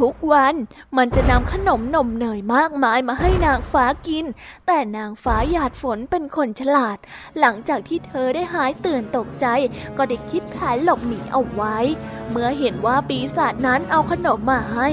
[0.00, 0.54] ทุกวัน
[0.96, 4.24] มันจะนำขนมนมเนยมากมายมาให้นางฟ้ากิน
[4.66, 6.98] แต่นางฟ้าหยาดฝนเป็นคนฉลาด
[7.38, 9.46] หลังจากที่เธอได้หายตื่นตกใจ
[9.96, 11.78] ก็ได้คิดแผนหลบหนีเอาไว้
[12.30, 14.88] เมื่อเห็นว่าปีศาจนั้นเอาขนมมาให้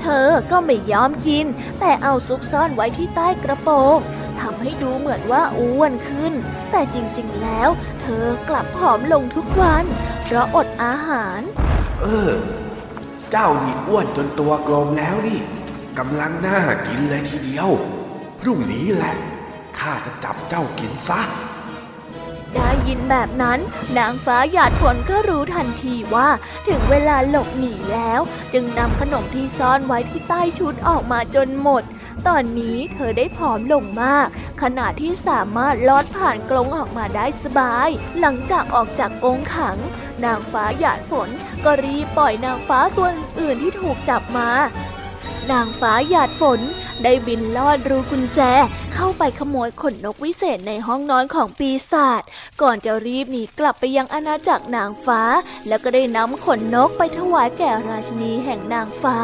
[0.00, 1.46] เธอก็ไม่ยอมกิน
[1.80, 3.98] แต่เอาซุกซ่อนไว้ที่ใต้กระโปรง
[4.40, 6.32] ทำให้ดูเหมือนว่าอ้วนขึ้น
[6.70, 7.68] แต่จริงๆแล้ว
[8.00, 9.84] เธอกลับผอมลงทุกวัน
[10.24, 11.40] เพราะอดอาหาร
[12.02, 12.63] เออ
[13.36, 15.40] เจ้านี่อ้วนจนตัวกลมแล้วนี่
[15.98, 17.68] กำลังน่ากินเลยทีเดียว
[18.40, 19.14] พรุ่งนี้แหละ
[19.78, 21.20] ข้าจะจับเจ้ากินซะ
[22.54, 23.58] ได้ยินแบบนั้น
[23.98, 26.28] นางฟ้าหยาดฝนก็รู้ทันทีว่า
[26.68, 28.20] ถึงเวลาหลบหนีแล้ว
[28.52, 31.82] จึงนำขนมที่ซ่อนไว้ที่ใต้ชุดออกมาจนหมด
[32.28, 34.26] ตอนนี้เธอได้ผอมลงมาก
[34.62, 37.88] ขณะที่สามารถลอดผ่านกรงออกมาได้สบาย
[38.20, 39.78] หลังจากออกจากกรงขัง
[40.24, 41.28] นางฟ้าหยาดฝน
[41.64, 43.08] ก็รีบปล่อยนางฟ้าตัว
[43.40, 44.48] อื่นที่ถูกจับมา
[45.52, 46.60] นางฟ้าหยาดฝน
[47.02, 48.40] ได้บินลอดรูกุญแจ
[48.94, 52.22] เข้าไปขโมยขนนกวิเศษในห้องนอนของปีศาจ
[52.62, 55.20] ก่อนจะรีบหนีกลับไปยังอาณาจักรนางฟ้า
[55.68, 59.18] แล้วก็ได้นำขนนกไปถวายแก่ราชินีแห่งนางฟ้า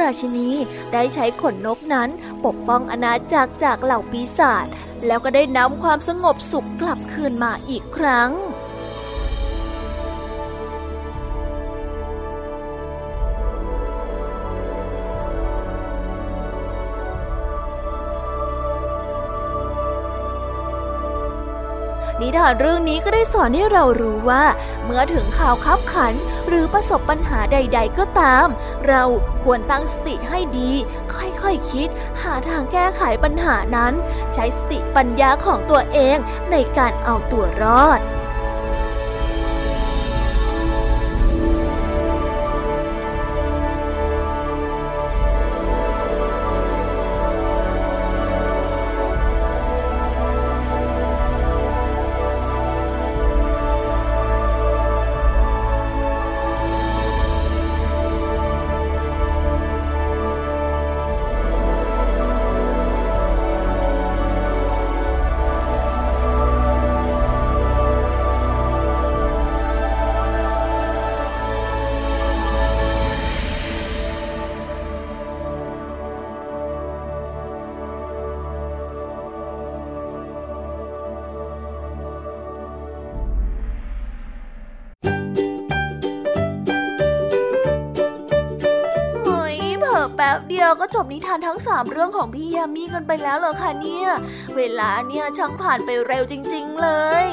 [0.00, 0.48] ราชินี
[0.92, 2.08] ได้ใช้ขนนกนั้น
[2.44, 4.66] ปกป้องอาณาจักรจากเหล่าปีศาจ
[5.06, 8.30] แล้วก็ได้นำความสงบสุขกลับคืนมาอีกครั้ง
[22.24, 24.44] นิทานเรื่องนี้ก็ได้สอนให้เรารู้ว่า
[24.84, 26.14] เมื่อถึงข่าวคับขัน
[26.48, 28.46] หรือประสบปัญหาใด ๆ ก็ตาม
[28.88, 29.02] เรา
[29.42, 30.70] ควรตั้งสติให้ดี
[31.14, 31.88] ค่อยๆคคิด
[32.22, 33.92] หาทางแก้ไขปัญหานั้น
[34.34, 36.16] ใช้สติปัญญาของตัวเอง
[36.52, 38.00] ในการเอาตัวรอด
[90.80, 94.08] ก็จบนิทานทั้งสามเรื่องของพี่ยามีกันไปแล้วเหรอคะเนี่ย
[94.56, 96.88] เวลาเนี่ยช่างผ่านไปเร็วจริง ๆ เล
[97.24, 97.26] ย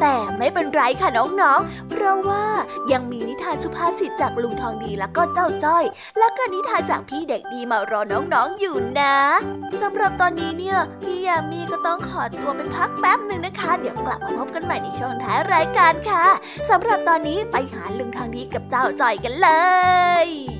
[0.00, 2.46] แต่ไม่เป็นไรค่ะน้องๆ เพราะว่า
[2.92, 5.84] ยังมีนิทานสุภาษิตจากลุงทองดีแล้วก็เจ้าจ้อย
[6.18, 9.16] แล้วก็นิทานจากพี่เด็กดีมารอน้องๆอยู่นะ
[9.82, 16.26] สำหรับตอนนี้เนี่ยพี่ยามีก็ต้องขอตัวไปพักแป๊บหนึ่งนะคะ เดี๋ยวกลับมาพบกันใหม่ในช่วงท้ายรายการค่ะ
[16.70, 19.48] สำหรับตอนนี้ไปหาลุงทองดีกับเจ้าจ้อยกันเล
[20.26, 20.51] ย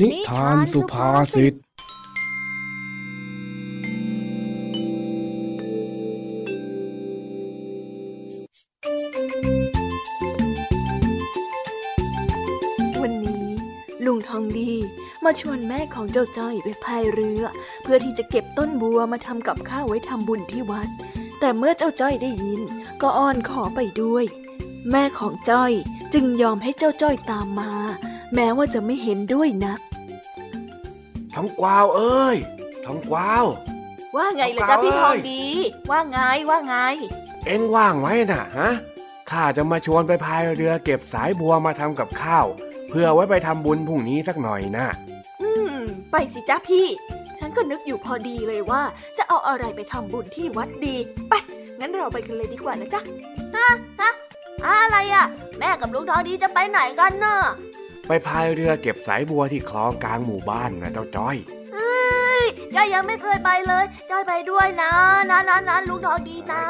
[0.00, 1.54] นิทานสุภาษิต
[13.02, 13.46] วันนี้
[14.04, 14.72] ลุงทองดี
[15.24, 17.42] มาชวนแม่ของเจ้าจ้อยไปพายเรือ
[17.82, 20.88] เพื่อที่จะเก็บต้นบัวมาทำกับข้าวไว้ทำบุญที่วัด
[21.40, 22.60] แต่เมื่อเจ้าจ้อยได้ยิน
[23.02, 24.24] ก็อ้อนขอไปด้วย
[24.90, 25.72] แม่ของจ้อย
[26.14, 27.72] จึงยอมให้เจ้าจ้อยตามมา
[28.34, 29.80] แม้ว่าจะไม่เห็นด้วยนัก
[31.36, 32.36] ทองกวาวเอ้ย
[32.84, 33.44] ทองกวาว
[34.16, 35.44] ว่าไงล่ะจ๊ะพี่ทองดี
[35.90, 36.18] ว่าไง
[36.50, 36.76] ว่าไง
[37.46, 38.70] เอ็งว่างไว้น่ะฮะ
[39.30, 42.46] ข้าจะมาชวนไปพายเรือเก็บสายบัวมาทำกับข้าว
[42.88, 44.86] เพื่อไว้ไปทำบุญพรุ่งนี้สักหน่อยนะ
[45.42, 45.76] อืม
[46.10, 46.86] ไปสิจ้ะพี่
[47.38, 48.82] ฉันก็นึกอยู่พอดีเลยว่า
[49.18, 50.96] จะเอาอะไรไปทำบุญที่วัดดี
[51.28, 51.32] ไป
[51.78, 53.00] งั้นเราไปกันเลยดีกว่านะจ๊ะ
[53.56, 53.68] ฮะ
[54.00, 54.10] ฮะ
[54.66, 55.26] อะไรอะ
[55.58, 57.42] แม่กับลุงทองดีจะไปไหนกันเนาะ
[58.06, 61.36] ไปพายเรือเก็บสายบัวที่คลองกลางหมู่บ้านนะเจ้าจ้อย
[61.74, 62.44] เอ้ย
[62.74, 64.92] จ้อยยังไม่เคยไปเลยจ้อยไปด้วยนะ
[65.30, 66.62] นะนะนะลุงทองดีนะ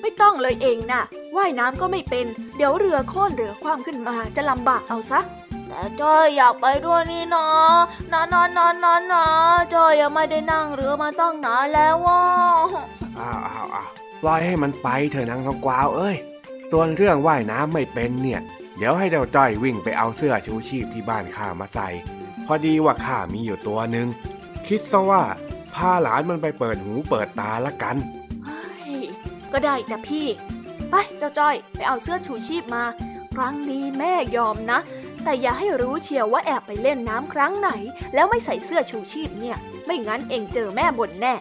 [0.00, 1.02] ไม่ต้องเลยเองนะ
[1.36, 5.20] ว่ายน้ำก็ไม่เป็น เดี๋ยวเรือโค่นเรือคว่ำขึ้นมาจะลำบากเอาซะ
[5.68, 7.46] แต่จ้อยอยากไปด้วยนี่นะ
[8.12, 9.24] นะนะนะนะนะ
[9.74, 12.22] จ้อยยังไม่ได้นั่งเรือมาตั้งนานแล้วว่ะ
[13.18, 13.88] อ้าวอ้าวอ้าว
[14.22, 16.16] ปล่อยให้มันไปเถอะนางทองกวาวเอ้ย
[16.72, 18.40] ส่วนเรื่องว่ายน้ำไม่เป็นเนี่ย
[18.80, 21.88] เดี๋ยวให้เจ้าจ้อยวิ่งไปเอาเสื้อชูชีพที่บ้านข้ามาใส่
[22.46, 24.08] พอดีว่าข้ามีอยู่ตัวหนึ่ง
[24.66, 25.22] คิดซะว่า
[25.74, 27.96] พาหลานมันไปเปิดหูเปิดตาละกัน
[29.52, 30.26] ก็ได้จ้ะพี่
[30.90, 32.84] ไปเจ้าจ้อยไปเอาเสื้อชูชีพมา
[33.34, 34.78] ครั้งนี้แม่ยอมนะ
[35.24, 37.70] แต่อย่าให้รู้เชียวว่าแอบไปเล่นน้ำครั้งไหน
[38.14, 39.56] แล้วไม่ใส่เสื้อชูชีพเนี่ย
[39.86, 41.34] ไม่งั้นเองเจอแม่บ่นแน่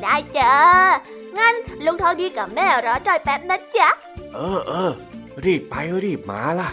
[0.00, 0.54] ได้จ้ะ
[1.38, 1.54] งั้น
[1.84, 3.88] ลุงทองดีกับแม่รอจ้อยแป๊บนะจ๊ะ
[4.34, 4.92] เออเออ
[5.44, 5.74] รีบไป
[6.04, 6.70] รีบมาล่ะ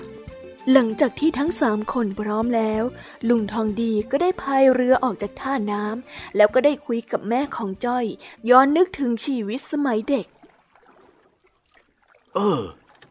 [0.73, 2.83] หลังจากที่ทั้งสามคนพร้อมแล้ว
[3.29, 8.05] ลุงทองดีก็ได้พายเรือออกจากท่าน้ำแล้วก็ได้คุยกับแม่ของจ้อย
[8.49, 10.27] ย้อนนึกถึงชีวิตสมัยเด็ก
[12.35, 12.61] เออ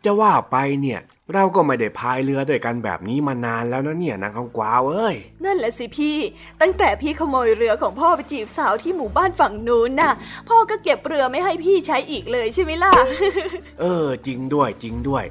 [0.04, 1.00] จะว่าไปเนี่ย
[1.34, 6.16] เราก็ไม่ได้พายเรือด้วยกันแบบนี้มานานแล้วนะเนี่ยนางของกวาวเอ้ย นั่นแหละสิพี่
[6.60, 10.12] ตั้งแต่พี่ขโมยเรือของพ่อไปจีบสาวที่หมู่บ้านฝั่งนู้นน่ะ
[10.48, 12.92] พ่อก็เก็บเรือไม่ให้พี่ใช้อีกเลยใช่ไหมล่ะ
[13.80, 15.24] เออ จริงด้วยจริงด้วย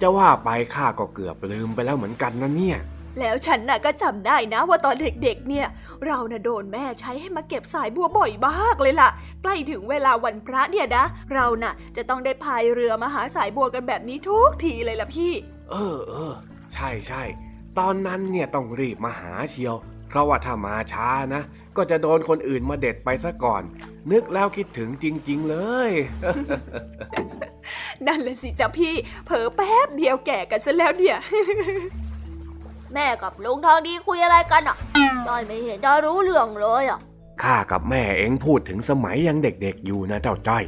[0.00, 2.78] จะว่าไปข้าก็เกือบลืมไปแล้วเหมือนกันนะเนี่ย
[3.20, 5.66] แล้วฉันน่ะก็จำได้นะว่าตอนเด็กๆ เนี่ย
[6.06, 9.08] เราน่ะโดนแม่ใช้ให้มาเก็บสายบัวบ่อยมากเลยล่ะ
[9.42, 11.04] ใกล้ถึงเวลาวันพระเนี่ยนะ
[11.34, 15.32] เราน่ะจะต้องได้พายเรือมาหาสายบัวกันแบบนี้ทุกทีเลยล่ะพี่
[15.70, 16.34] เออเออ
[16.72, 17.22] ใช่ใช่
[17.78, 19.76] ตอนนั้นเนี่ยต้องรีบมาหาเชียว
[20.10, 21.42] เพเพราะว่าถ้ามาช้านะ
[21.76, 23.62] ก็จะโดนคนอื่นมาเด็ดไปซะก่อน
[24.12, 25.56] นึกแล้วคิดถึงจริง ๆ เล
[25.88, 25.90] ย
[28.06, 28.94] นั่นแหละสิจ้ะพี่
[29.26, 31.18] เผลอแป๊บเดียวแก่กันซะแล้วเนี่ย
[32.94, 34.76] แม่กับลุงทองดีคุยอะไรกันอะ
[35.26, 37.00] จ้อยไม่เห็นจะรู้เรื่องเลยอะ
[37.42, 40.64] ข้ากับแม่เองพูดถึงสมัยยังเด็กๆอยู่นะเจ้าจ้อย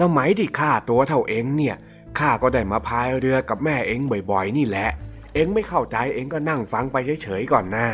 [0.00, 1.76] สมัยที่ข้าตัวเท่าเองเนี่ย
[2.18, 4.00] ข้าก็ได้มาพายเรือกับแม่เอง
[4.30, 4.88] บ่อยๆ นี่แหละ
[5.34, 7.86] เองไม่เข้าใจเองก็นั่งฟังไปเฉยๆก่อนนะ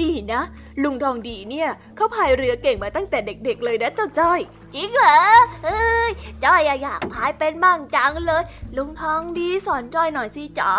[0.00, 0.42] นี่นะ
[0.82, 4.40] ลุงทองดีเนี่ยเขาพายเรือเก่งมาตั้งแต่เด็ก ๆ เลยนะเจ้าจ้อย
[4.74, 5.20] จริงเหรอ
[5.64, 6.10] เอ้ย
[6.44, 8.44] จ้อยอะอยากพายเป็นบ้างจังเลย
[8.76, 10.74] ลุงทองดีสอนจ้อยหน่อยสิจ๋อ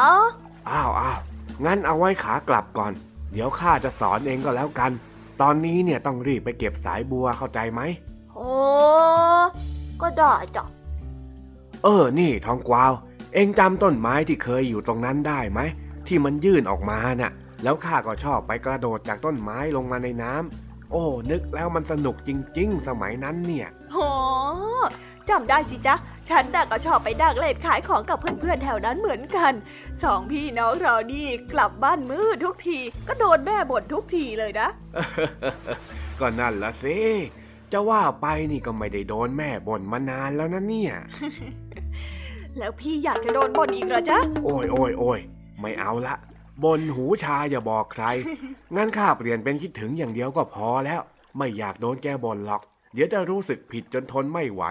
[0.70, 1.20] อ้าวอ้าว
[1.66, 2.94] งั้นเอาไว้ขากลับก่อน
[3.32, 4.92] เดี๋ยวข้าจะสอนเองก็แล้วกัน
[5.42, 7.82] ตอนนี้เนี่ยต้องรีบไปเก็บสายบัวเข้าใจไหม
[8.34, 8.52] โอ้
[10.02, 10.66] ก็ได้จ้ะ
[11.84, 12.94] เออ นี่ทองกวาว
[13.34, 15.60] เองจำต้นไม้ที่เคยอยู่ตรงนั้นได้ไหม
[16.08, 17.32] ที่มันยื่นออกมาน่ะ
[17.64, 24.02] แล้วข้าก็ชอบไปกระโดดจากต้นไม้ลงมาในน้ำโอ้ นึกแล้วมันสนุกจริง ๆ สมัยนั้นเนี่ย โห
[25.30, 25.96] จำได้สิจ๊ะ
[26.30, 29.54] ฉันน่ะก็ชอบไปดักเล่นขายของกับเพื่อนๆแถวนั้นเหมือนกัน
[30.04, 34.68] สองพี่น้องเรานี่กลับบ้านมืดทุกที ก็โดนแม่บ่นทุกทีเลยนะ
[36.20, 36.98] ก็นั่นละสิ
[37.72, 40.94] จะว่าไปนี่ก็ไม่ได้โดนแม่บ่นมานานแล้วนะเนี่ย
[42.58, 45.20] แล้วพี่อยากจะโดนบ่นอีกเหรอจ๊ะ โอ้ยโอ้ยโอ้ย
[45.62, 46.16] ไม่เอาละ
[46.64, 48.06] บนหูชาอย่าบอกใคร
[48.76, 51.02] งั้นข้าเปลี่ยนเป็นคิดถึงอย่างเดียวก็พอแล้ว
[51.38, 52.62] ไม่อยากโดนแกบ่นหรอก
[52.96, 54.64] เดี๋ยวจะรู้สึกผิดจนทนไม่ไหว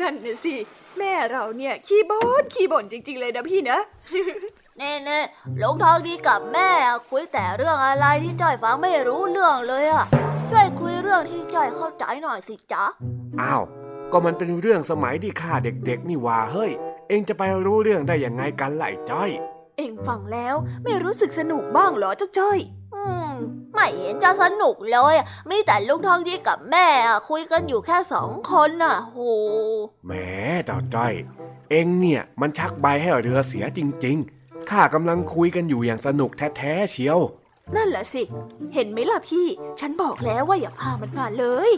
[0.00, 0.54] นั่นน่ะสิ
[0.98, 3.78] แม่เราเนี่ย ขี้บ่นขี้บ่นจริง ๆ เลยนะพี่นะ
[4.78, 5.20] เน่เน่
[5.60, 10.04] ลุงทองดีกับแม่อะคุยแต่เรื่องอะไรที่จ้อยฟังไม่รู้เรื่องเลยอะ
[10.50, 12.84] ช่วยคุยเรื่องที่จ้อยเข้าใจหน่อยสิจ๊ะ
[13.40, 13.62] อ้าว
[14.12, 16.70] ก็มันเป็นเรื่องสมัยที่ข้าเด็กๆ นี่หว่าเฮ้ย
[17.08, 19.30] เองจะไปรู้เรื่องได้ยังไงกันล่ะไอ้จ้อย
[19.76, 20.54] เอ็งฟังแล้ว
[20.84, 22.77] ไม่รู้สึกสนุกบ้างเหรอเจ้าจ้อยอืม
[23.74, 29.18] ไม่เห็นจะสนุกเลยอะมีแต่ลุงทองดีกับแม่อะคุยกันอยู่แค่สองคนน่ะโห
[30.06, 30.12] แหม
[30.66, 31.14] เจ้าจ้อย
[31.70, 37.18] เองเนี่ยมันชักใบให้เรือเสียจริง ๆ ข้ากำลังคุยกันอยู่อย่างสนุกแท้ๆเชียว
[37.76, 38.22] นั่นแหละสิ
[38.74, 39.46] เห็นไหมล่ะพี่
[39.80, 41.70] ฉันบอกแล้วว่าอย่าพามันมาเลย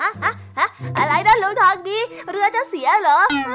[0.00, 1.98] ฮะฮะฮะอะไรนะลุงทองดี
[2.30, 3.52] เรือจะเสียเหรอเอ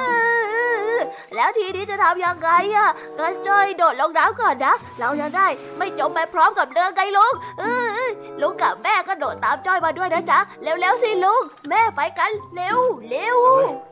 [0.95, 0.97] อ
[1.35, 5.47] แล้วทีนี้จะทำยังไงอะงั้นจ้อยโดดลงน้ำก่อนนะ เราจะได้
[5.77, 7.63] ไม่จมไปพร้อมกับเรือไงลุงเอ
[8.03, 8.07] อ
[8.41, 12.79] ลุงกับแม่ก็โดดตามจ้อยมาด้วยนะจ๊ะ เร็วๆสิลุง แม่ไปกันเร็ว
[13.09, 13.37] เร็ว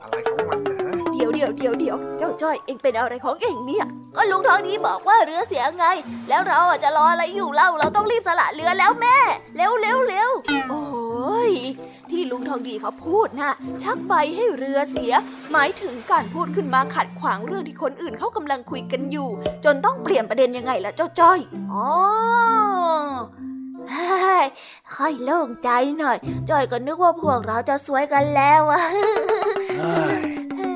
[0.01, 3.85] อะไรของมันนะเดี๋ยวเดี๋ยวเดี๋ยวเดี๋ยวเจ้าจ้อยเอ็งเป็นอะไรของเอ็งเนี่ย
[4.15, 5.85] ก็ลุงทองดีบอกว่าเรือเสียไง
[6.29, 9.17] แล้วเราอะจะรออะไรอยู่เล่า เราต้องรีบสละเรือแล้วแม่
[9.57, 10.29] เร็วเร็วเร็ว
[10.69, 11.53] โอ้ย
[12.11, 13.51] ที่ลุงทองดีเขาพูดนะ
[13.83, 15.13] ชักใบให้เรือเสีย
[15.51, 19.29] หมายถึงการพูดขึ้นมาขัดขวางเรื่องที่คนอื่นเขากำลังคุยกันอยู่
[19.65, 21.39] จนต้องเปลี่ยนประเด็นยังไงล่ะเจ้าจ้อย
[21.73, 21.89] อ๋อ
[23.91, 24.45] เฮ้ย
[24.95, 26.17] ค่อยโล่งใจหน่อย
[26.49, 28.81] จอยก็นึกว่าพวกเราจะสวยกันแล้วอะ
[29.79, 30.19] เฮ้ย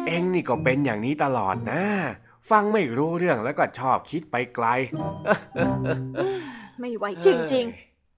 [0.08, 1.84] เองนี่ก็เป็นอย่างนี้ตลอดนะ
[2.50, 4.66] ฟังไม่รู้เรื่องแล้วก็ชอบคิดไปไกล
[6.80, 7.66] ไม่ไหวจริง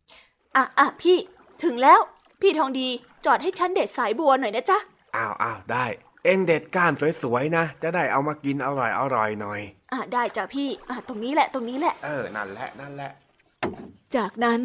[0.02, 1.18] ๆ อะอะพี่
[1.64, 2.00] ถึงแล้ว
[2.42, 2.88] พี่ทองดี
[3.26, 4.78] จอดให้ฉันเด็ดสายบัวหน่อยนะจ๊ะ
[5.16, 5.86] อ้าวอ้าวได้
[6.26, 9.62] เองเด็ดก้านสวยๆนะ จะได้เอามากินอร่อยอร่อยๆหน่อย
[9.92, 13.12] อะได้จ้ะพี่ อะตรงนี้แหละตรงนี้แหละ เออ นั่นแหละนั่นแหละ
[14.16, 14.62] จากนั้น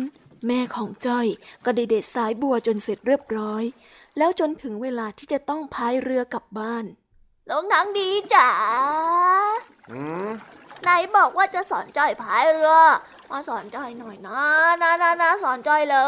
[0.46, 1.26] แม่ของจ้อย
[1.64, 3.62] ก็ได้เด็ดสายบัวจนเสร็จเรียบร้อย
[4.18, 6.84] แล้วจนถึงเวลาที่จะต้องพายเรือกลับบ้าน
[7.48, 8.48] ลุงทองดีจ๋า
[9.90, 10.30] อืม
[10.82, 12.76] ไหนบอกว่าจะสอนจอยพายเรือ
[13.30, 14.40] มาสอนจอยหน่อยนะ
[14.82, 15.98] นะนะนะสอนจอยเล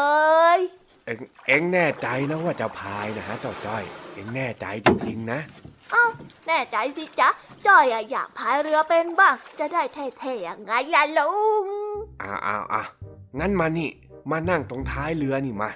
[0.57, 3.83] ยเอ็งเอ็งแน่ใจนะว่าจะพายนะฮะเจ้าจ้อย
[4.13, 5.39] เอ็งแน่ใจจริงๆนะ
[5.91, 6.05] เอ้า
[6.47, 7.29] แน่ใจสิจ๊ะ
[7.67, 11.31] จอยอะอยากพายเรือเป็นบ้าง จะได้เท่ๆอย่างไงล่ะลุ
[11.65, 11.67] ง
[12.21, 12.87] อ้าวอ้าวอ้าว
[13.39, 13.89] งั้นมานี่
[14.31, 15.69] มานั่งตรงท้ายเรือนี่มา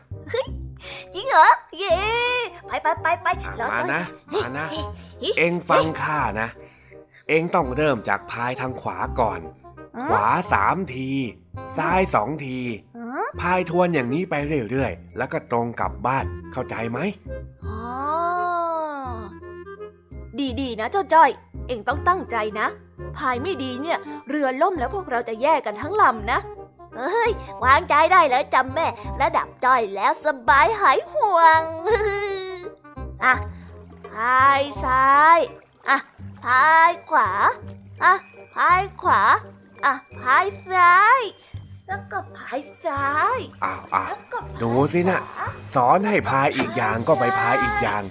[1.14, 1.48] จริงเหรอ
[1.80, 1.98] เย้
[2.68, 4.02] ไปไปไปไปอะแล้วมาจอยนะ
[4.34, 4.86] มานะเฮ้ย
[5.20, 6.50] เฮ้ยเอ็งฟังข้านะ
[7.30, 9.42] เอ็งต้องเริ่มจากพายทางขวาก่อน
[10.06, 11.10] ขวาสามที
[11.78, 12.60] ซ้ายสองที
[12.93, 12.93] อ๋อ
[13.40, 14.34] พายทวนอย่างนี้ไป
[14.70, 17.00] เรื่อยๆ แล้วก็ตรงกลับบ้านเข้าใจไหม
[17.66, 17.80] อ๋อ
[20.62, 21.30] ดีๆ นะเจ้าจ้อย
[21.68, 22.68] เอ็งต้องตั้งใจนะ
[23.18, 26.40] พายไม่ดีเนี่ย เรือล่มแล้วพวกเราจะแย่กันทั้งลำนะ
[26.98, 27.32] เฮ้ย
[27.64, 28.88] วางใจได้แล้วจำแม่
[29.22, 31.62] ระดับจอยแล้วสบายหายห่วง
[33.24, 33.34] อะ
[34.14, 35.40] พายซ้าย
[35.90, 35.98] อะ
[36.46, 37.30] พายขวา
[38.04, 38.14] อะ
[38.56, 39.22] พายขวา
[39.86, 41.22] อะพายซ้าย
[41.88, 43.08] แล้วก็พายซ้า
[43.38, 48.04] ยอ้าวอ้าวแล้วก็พายดูสินะขวาสอนให้พายอีกอย่างก็ไปพายอีกอย่าง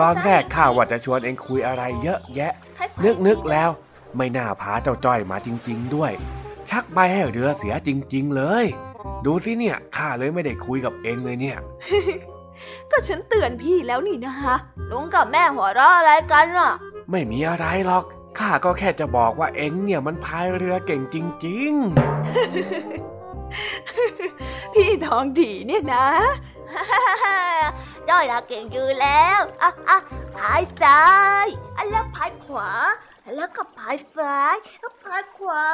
[0.00, 3.70] ตอนแรกข้าว่าจะชวนเอ็งคุยอะไรเยอะแยะให้พายนึกนึกแล้ว
[4.16, 6.12] ไม่น่าพาเจ้าจ้อยมาจริง ๆ ด้วย
[6.70, 8.64] ชักใบให้เรือเสียจริง ๆ เลย
[9.24, 11.58] ดูสิเนี่ยข้าเลยไม่ได้คุยกับเองเลยเนี่ย
[12.90, 14.56] ก็ฉันเตือนพี่แล้วนี่นะฮะ
[14.90, 16.72] ลุงกับแม่หัวเราะอะไรกันอะ
[17.10, 18.04] ไม่มีอะไรหรอก
[18.38, 21.16] ข้าก็แค่จะบอกว่าเองเนี่ยมันพายเรือเก่งจ
[21.46, 21.72] ริง
[24.74, 26.06] พี่ทองดีเนี่ยนะ
[28.08, 29.98] จ้อยนะเก่งอยู่แล้วอะอะ
[30.36, 31.04] พายซ้า
[31.44, 31.46] ย
[31.76, 32.70] อันแล้วพายขวา
[33.36, 35.64] แล้วก็พายซ้ายแล้วพายขวา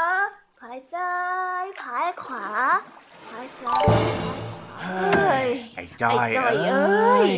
[0.60, 1.14] พายซ้า
[1.62, 2.46] ยพายขวา
[3.28, 7.32] พายซ้ายๆเฮ้ยไอ้จ้อยไอ้จ้อยเอ้เอ้ย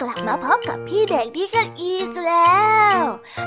[0.00, 2.64] ก็กลับมาพบกับพี่เด็กดีกันอีกแล้
[2.98, 3.02] ว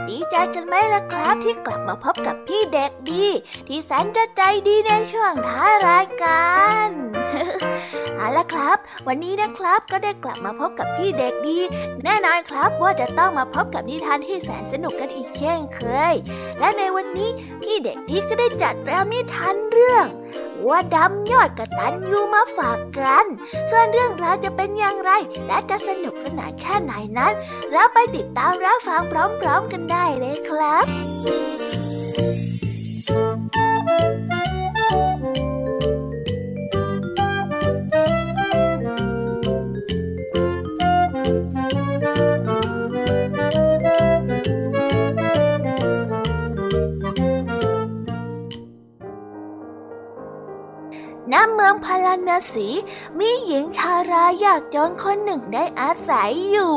[0.07, 3.25] ดีใจกันไหมล่ะครับที่กลับมาพบกับพี่เด็กดี
[3.67, 6.49] ที่แสนจะใจดีในช่วงท้ายรายกา
[6.87, 6.89] ร
[8.17, 8.77] เอาละครับ
[9.07, 11.59] วันนี้นะครับก็ได้กลับมาพบกับพี่เด็กดี
[12.03, 16.13] แน่นอนครับว่าจะต้องมาพบกับนิทานที่แสนสนุกกันอีกเช่นเคย
[16.59, 17.29] และในวันนี้
[17.61, 20.05] พี่เด็กดีก็ได้จัดเรื่องนิทานเรื่อง
[20.63, 23.25] วัวดำยอดกระตันยูมาฝากกัน
[23.71, 25.11] ส่วนเรื่องราวจะเป็นอย่างไร
[25.47, 27.33] และจะสนุกสนานแค่ไหนนั้น
[27.71, 29.13] เราไปติดตามรับฟังพ
[29.45, 30.85] ร้อมๆกันได้เลยครับ
[51.53, 52.67] เมืองพาราณสี
[53.19, 56.75] มีหญิงชาราอยากจนคนหนึ่งได้อาศัยอยู่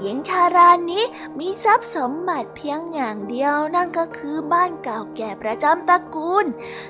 [0.00, 1.04] หญิงชารานี้
[1.38, 6.46] มีทรัพย์สมบัติเพียงอย่างเดียวนั่นก็คือบ้านเก่าแก่ประจำตระกูล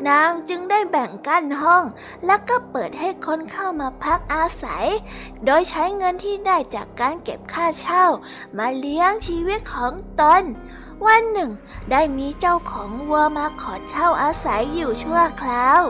[0.08, 1.84] นางจึงได้แบ่งกั้นห้อง
[2.26, 4.86] แล้วก็เปิดให้คนเข้ามาพักอาศัย
[5.44, 8.04] โดยใช้เงินที่ได้จากการเก็บค่าเช่า
[8.58, 10.42] มาเลี้ยงชีวิตของตน
[11.06, 11.50] วันหนึ่ง
[11.90, 15.82] ได้มีเจ้าของวัวมาขอเช่าอาศัยอยู่ชั่วคราว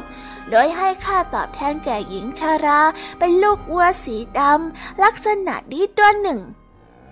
[0.50, 2.80] โดยให้ค่าตอบแทนแก่หญิงชารา
[3.18, 6.40] เป็นลูกวัวสีดำลักษณะดีตัวหนึ่ง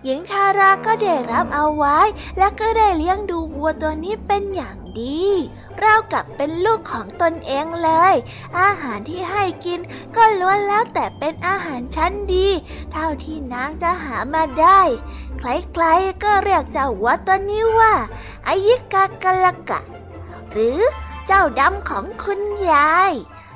[0.05, 1.99] หญิงชาราก็ได้รับเอาไว้
[2.39, 5.23] และก็ได้เลี้ยงดูวัวตัวนี้เป็นอย่างดี
[5.83, 8.15] ราวกับเป็นลูกของตนเองเลย
[8.61, 9.81] อาหารที่ให้กิน
[10.17, 12.49] ก็ล้วนแล้วแต่เป็นอาหารชั้นดี
[12.93, 14.81] เท่าที่นางจะหามาได้
[15.39, 17.95] ใครๆก็เรียกเจ้าวัวตัวนี้ว่า
[18.47, 19.80] อายิกากะละกะ
[20.53, 20.80] หรือ
[21.26, 23.12] เจ้าดำของคุณยาย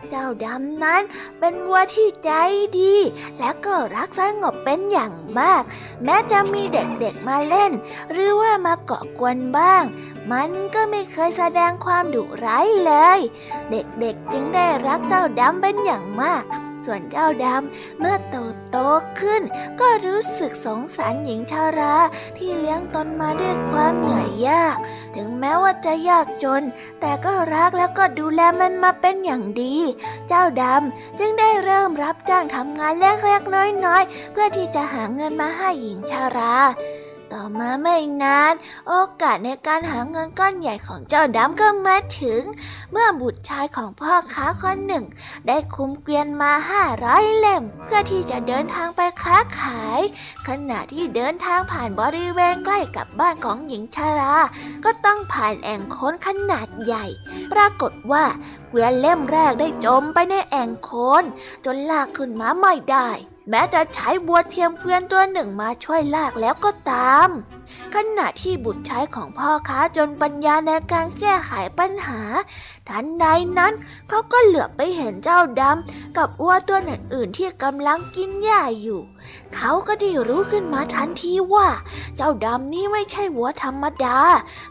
[0.09, 1.03] เจ้าดำนั้น
[1.39, 2.31] เป็นวัวที่ใจ
[2.79, 2.95] ดี
[3.39, 5.63] และก็รักสงบเป็นอย่างมาก
[6.05, 7.73] แม้จะมีเด็กๆมาเล่น
[8.13, 9.83] หรือว่ามาเกาะกวนบ้าง
[10.33, 13.21] มันก็ไม่เคยแสดงความดุร้ายเลย
[13.71, 16.45] เด็กๆจึงได้รักเจ้าดำเป็นอย่างมาก
[16.87, 18.37] ส่วนเจ้าดำเมื่อโต
[18.71, 18.77] โต
[19.21, 19.43] ขึ้น
[19.81, 21.97] ก็รู้สึกสงสารหญิงชารา
[22.37, 24.77] ที่เลี้ยงตนมาด้วยความเหนื่อยยาก
[25.17, 26.63] ถึงแม้ว่าจะยากจน
[27.01, 29.77] แต่ก็รักแล้วก็ดูแลมันมาเป็นอย่างดี
[30.29, 33.55] เจ้าดำจึงได้เริ่มรับจ้างทำงานเล็กๆ
[33.85, 36.57] น้อยๆ เพื่อที่จะหาเงินมาให้หญิงชารา
[37.33, 38.55] ต่อมาไม่นาน
[38.89, 42.43] โอกาสในการหาเงินก้อนใหญ่ของเจ้าดำก็มาถึง
[42.93, 45.05] เมื่อบุตรชายของพ่อค้าคนหนึ่ง
[45.47, 50.01] ได้คุมเกวียนมาห้าร้อยเล่ม เพื่อที่จะเดินทางไปค้าขาย
[50.49, 54.37] ขณะที่เดินทางผ่านบริเวณใกล้กับบ้านของหญิงชารา
[54.85, 57.07] ก็ต้องผ่านแอ่งโคลนขนาดใหญ่
[57.53, 58.25] ปรากฏว่า
[58.69, 61.25] เกวียนเล่มแรกได้จมไปในแอ่งโคลน
[61.65, 63.11] จนลากขึ้นมาไม่ได้
[63.51, 67.29] แม้จะใช้บัวเทียมเกวียนตัวหนึ่งมาช่วยลากแล้วก็ตาม
[67.95, 72.21] ขณะที่บุตรชายของพ่อค้าจนปัญญาในการแก้ไขปัญหา
[72.89, 73.27] ทันใด
[73.59, 73.73] นั้น
[74.09, 79.01] เขาก็เหลือบไปเห็นเจ้าดำกับอ้วตัวอื่นๆที่กำลังกินหญ้าอยู่
[79.57, 81.69] เขาก็ได้รู้ขึ้นมาทันทีว่า
[82.17, 84.19] เจ้าดำนี่ไม่ใช่วัวธรรมดา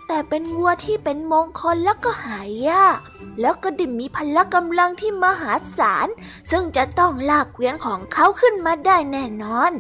[0.08, 2.98] แต่เป็นวัวที่เป็นมงคลแล้วก็หายาก
[3.42, 6.08] แล้วก็ได้มีพละกำลังที่มหาศาล
[6.52, 9.72] ซึ่งจะต้องลากเกวียนของเขาขึ้นมาได้แน่นอน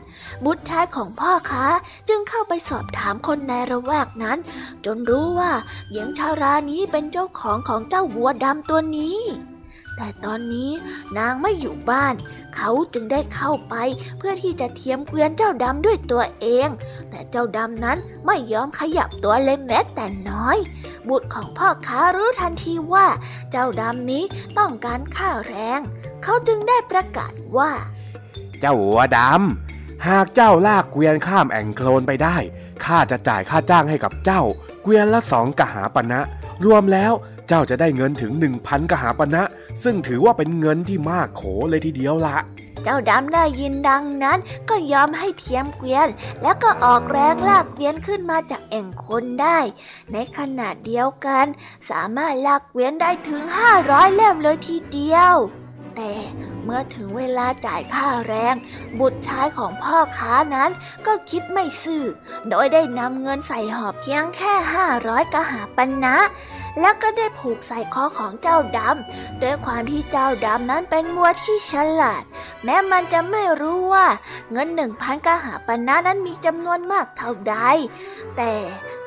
[0.45, 1.65] บุตรชายของพ่อค้า
[2.09, 4.37] จึงเข้าไปสอบถามคนในระแวกนั้น
[4.85, 5.51] จนรู้ว่า
[5.91, 9.19] หญิงชารานี้เป็นเจ้าของของเจ้าวัวดำตัวนี้
[9.97, 10.71] แต่ตอนนี้
[11.17, 12.13] นางไม่อยู่บ้าน
[12.55, 13.75] เขาจึงได้เข้าไป
[14.17, 16.69] เพื่อที่จะเทียมเกวียนเจ้าดำด้วยตัวเอง
[17.09, 20.57] แต่เจ้าดำนั้นไม่ยอมขยับตัวเลยแม้แต่น้อย
[21.09, 23.07] บุตรของพ่อค้ารู้ทันทีว่า
[23.51, 24.23] เจ้าดำนี้
[24.57, 25.79] ต้องการค่าแรง
[26.23, 27.71] เขาจึงได้ประกาศว่า
[28.59, 32.37] เจ้าวัวดำหากเจ้าลากเกวียนข้ามแอ่งโคลนไปได้
[32.85, 34.41] ข้าจะจ่ายค่าจ้างให้กับเจ้า
[34.83, 36.21] เกวียนละสองกหาปณะ
[36.65, 37.13] รวมแล้ว
[37.53, 39.43] เจ้าจะได้เงินถึงหนึ่งพันกหาปณะ
[39.83, 42.37] ซึ่งถือว่าเป็นเงินที่มากโขเลยทีเดียวละ
[42.83, 44.39] เจ้าดำได้ยินดังนั้น
[44.69, 46.07] ก็ยอมให้เทียมเกวียน
[46.41, 49.59] แล้วก็ออกแรงลากเกวียนขึ้นมาจากแอ่งคนได้
[50.11, 51.45] ในขณะเดียวกัน
[51.89, 53.43] สามารถลากเกวียนได้ถึง
[53.79, 55.35] 500เล่มเลยทีเดียว
[55.95, 56.13] แต่
[56.63, 58.55] เมื่อถึงเวลาจ่ายค่าแรง
[58.99, 60.71] บุตรชายของพ่อค้านั้น
[61.05, 62.03] ก็คิดไม่ซื่อ
[62.49, 64.53] โดยได้นำเงินใส่หอบเพียงแค่
[64.93, 66.17] 500กหาปณะ
[66.79, 72.23] แล้วก็ได้ผูกใส่คอของเจ้าดำด้วยความที่เจ้าดำนั้นเป็นวัวที่ฉลาด
[72.63, 74.07] แม้มันจะไม่รู้ว่า
[74.51, 77.55] เงินหนึ่งพันกหาปณะนั้นมีจำนวนมากเท่าใด
[78.37, 78.51] แต่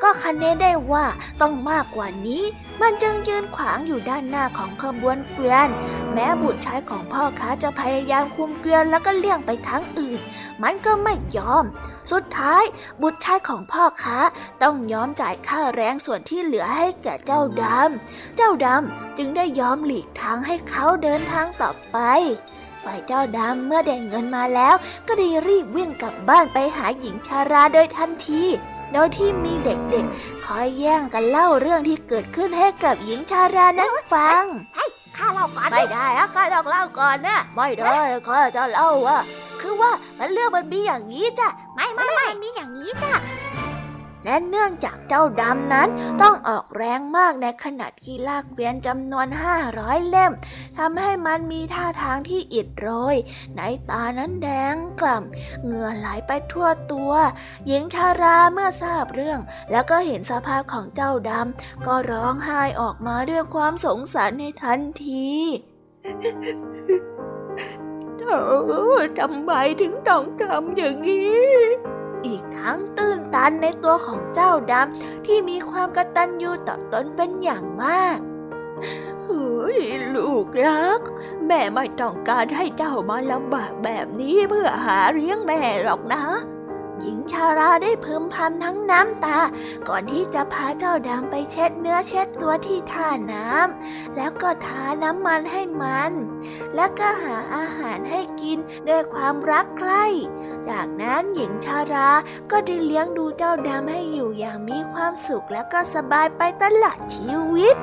[0.07, 1.07] ก็คะเนได้ว่า
[1.40, 2.44] ต้องมากกว่านี้
[2.80, 5.68] มันจึงยืนขวางอยู่ด้านหน้าของขบวนเกวียน
[6.12, 10.20] แม้บุตรชายของพ่อค้าจะพยายามคุมเกวียนแล้วก็เลี่ยงไปทางอื่น
[10.62, 11.64] มันก็ไม่ยอม
[12.12, 12.62] สุดท้าย
[13.02, 14.18] บุตรชายของพ่อค้า
[14.62, 21.98] ต้องยอมจ่ายค่าแรงส่วนที่เหลือให้แก่เจ้าดำ เจ้าดำจึงได้ยอมหลีกทางให้เขาเดินทางต่อไป
[22.84, 24.74] ฝ่ายเจ้าดำเมื่อได้เงินมาแล้ว
[25.07, 28.44] ก็ได้รีบวิ่งกลับบ้านไปหาหญิงชาราโดยทันที
[28.93, 34.45] โดยที่มีเด็กๆ คอยแย่งกันเล่าเรื่องที่เกิดขึ้นให้กับหญิงชารานั้นฟัง
[35.16, 37.95] ข้าเล่าก่อนไม่ได้อะข้าต้องเล่าก่อนนะไม่ได้
[38.28, 39.20] ข้าจะเล่าอะ
[39.61, 43.12] คือว่ามันเรื่องมันมีอย่างนี้จ้ะไม่ไม่ไม่มีอย่างนี้จ้ะ
[44.24, 45.88] และเนื่องจากเจ้าดำนั้น
[46.22, 49.26] ต้องออกแรงมากในขณะที่ลากเกวียนจำนวน
[49.64, 50.32] 500 เล่ม
[50.78, 53.16] ทำให้มันมีท่าทางที่อิดโรย
[53.56, 53.60] ใน
[53.90, 57.12] ตานั้นแดงกล่ำเหงื่อไหลไปทั่วตัว
[57.66, 65.30] หญิงชาราเมื่อทราบเรื่อง แล้วก็เห็นสภาพของเจ้าดำก็ร้องไห้ออกมาด้วยความสงสารในทันที
[68.18, 71.93] เธอทำไมถึงต้องทำอย่างนี้
[72.26, 78.18] อีกทั้งตื้นตันในตัวของเจ้าดำที่มีความกตัญญูต่อตนเป็นอย่างมาก
[79.24, 79.78] เฮ้ย
[80.14, 81.00] ลูกรัก
[81.46, 86.22] แม่ไม่ต้องการให้เจ้ามาลำบากแบบนี้เพื่อหาเลี้ยงแม่หรอกนะ
[87.00, 89.38] หญิงชาราได้พึมพำทั้งน้ำตา
[89.88, 96.12] ก่อนที่จะพาเจ้าดำไปเช็ดเนื้อเช็ดตัวที่ท่าน้ำแล้วก็ทาน้ำมันให้มัน
[96.74, 98.58] แล้วก็หาอาหารให้กิน
[98.88, 100.04] ด้วยความรักใคร่
[100.70, 102.10] จากนั้นหญิงชารา
[102.50, 107.76] ก็ได้เลี้ยงดูเจ้าดำให้อยู่อย่างมีความสุขและก็สบายไปตลอดชีวิต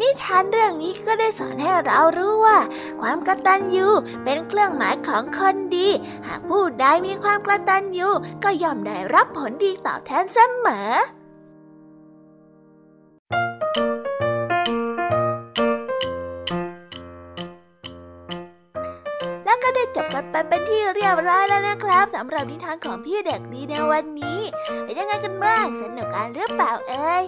[0.00, 2.58] นิทานเรื่องนี้ก็ได้สอนให้เรารู้ว่า
[3.00, 3.88] ความกระตัญญู
[4.24, 5.88] เป็นเครื่องหมายของคนดี
[6.26, 8.08] หากผู้ใดมีความกระตัญญู
[8.44, 10.92] ก็ย่อมได้รับผลดีตอบแทนเสมอ
[20.36, 24.40] ไปเป็นที่เรียบร้อยแล้วนะครับสำหรับนิทานของพี่เด็กดีในวันนี้
[24.84, 27.24] เป็นยังไงกันบ้างสนุกกันหรือเปล่าเอ่ย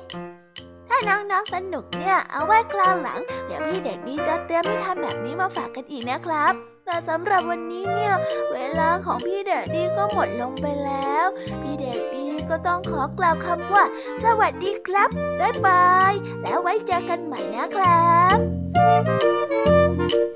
[0.88, 6.52] ถ้าน้องๆสนุกเนี่ยเอาไว้คราวหลัง เดี๋ยวพี่เด็กดีจะเตรียมนิทานแบบนี้มาฝากกันอีกนะครับ
[6.86, 8.14] แต่สำหรับวันนี้เนี่ย
[8.52, 11.26] เวลาของพี่เด็กดีก็หมดลงไปแล้ว
[11.62, 13.84] พี่เด็กดีก็ต้องขอกล่าวคำว่า
[14.24, 15.08] สวัสดีครับ
[15.40, 18.38] บ๊ายบายแล้วไว้เจอกันใหม่นะครับ
[18.80, 20.35] น้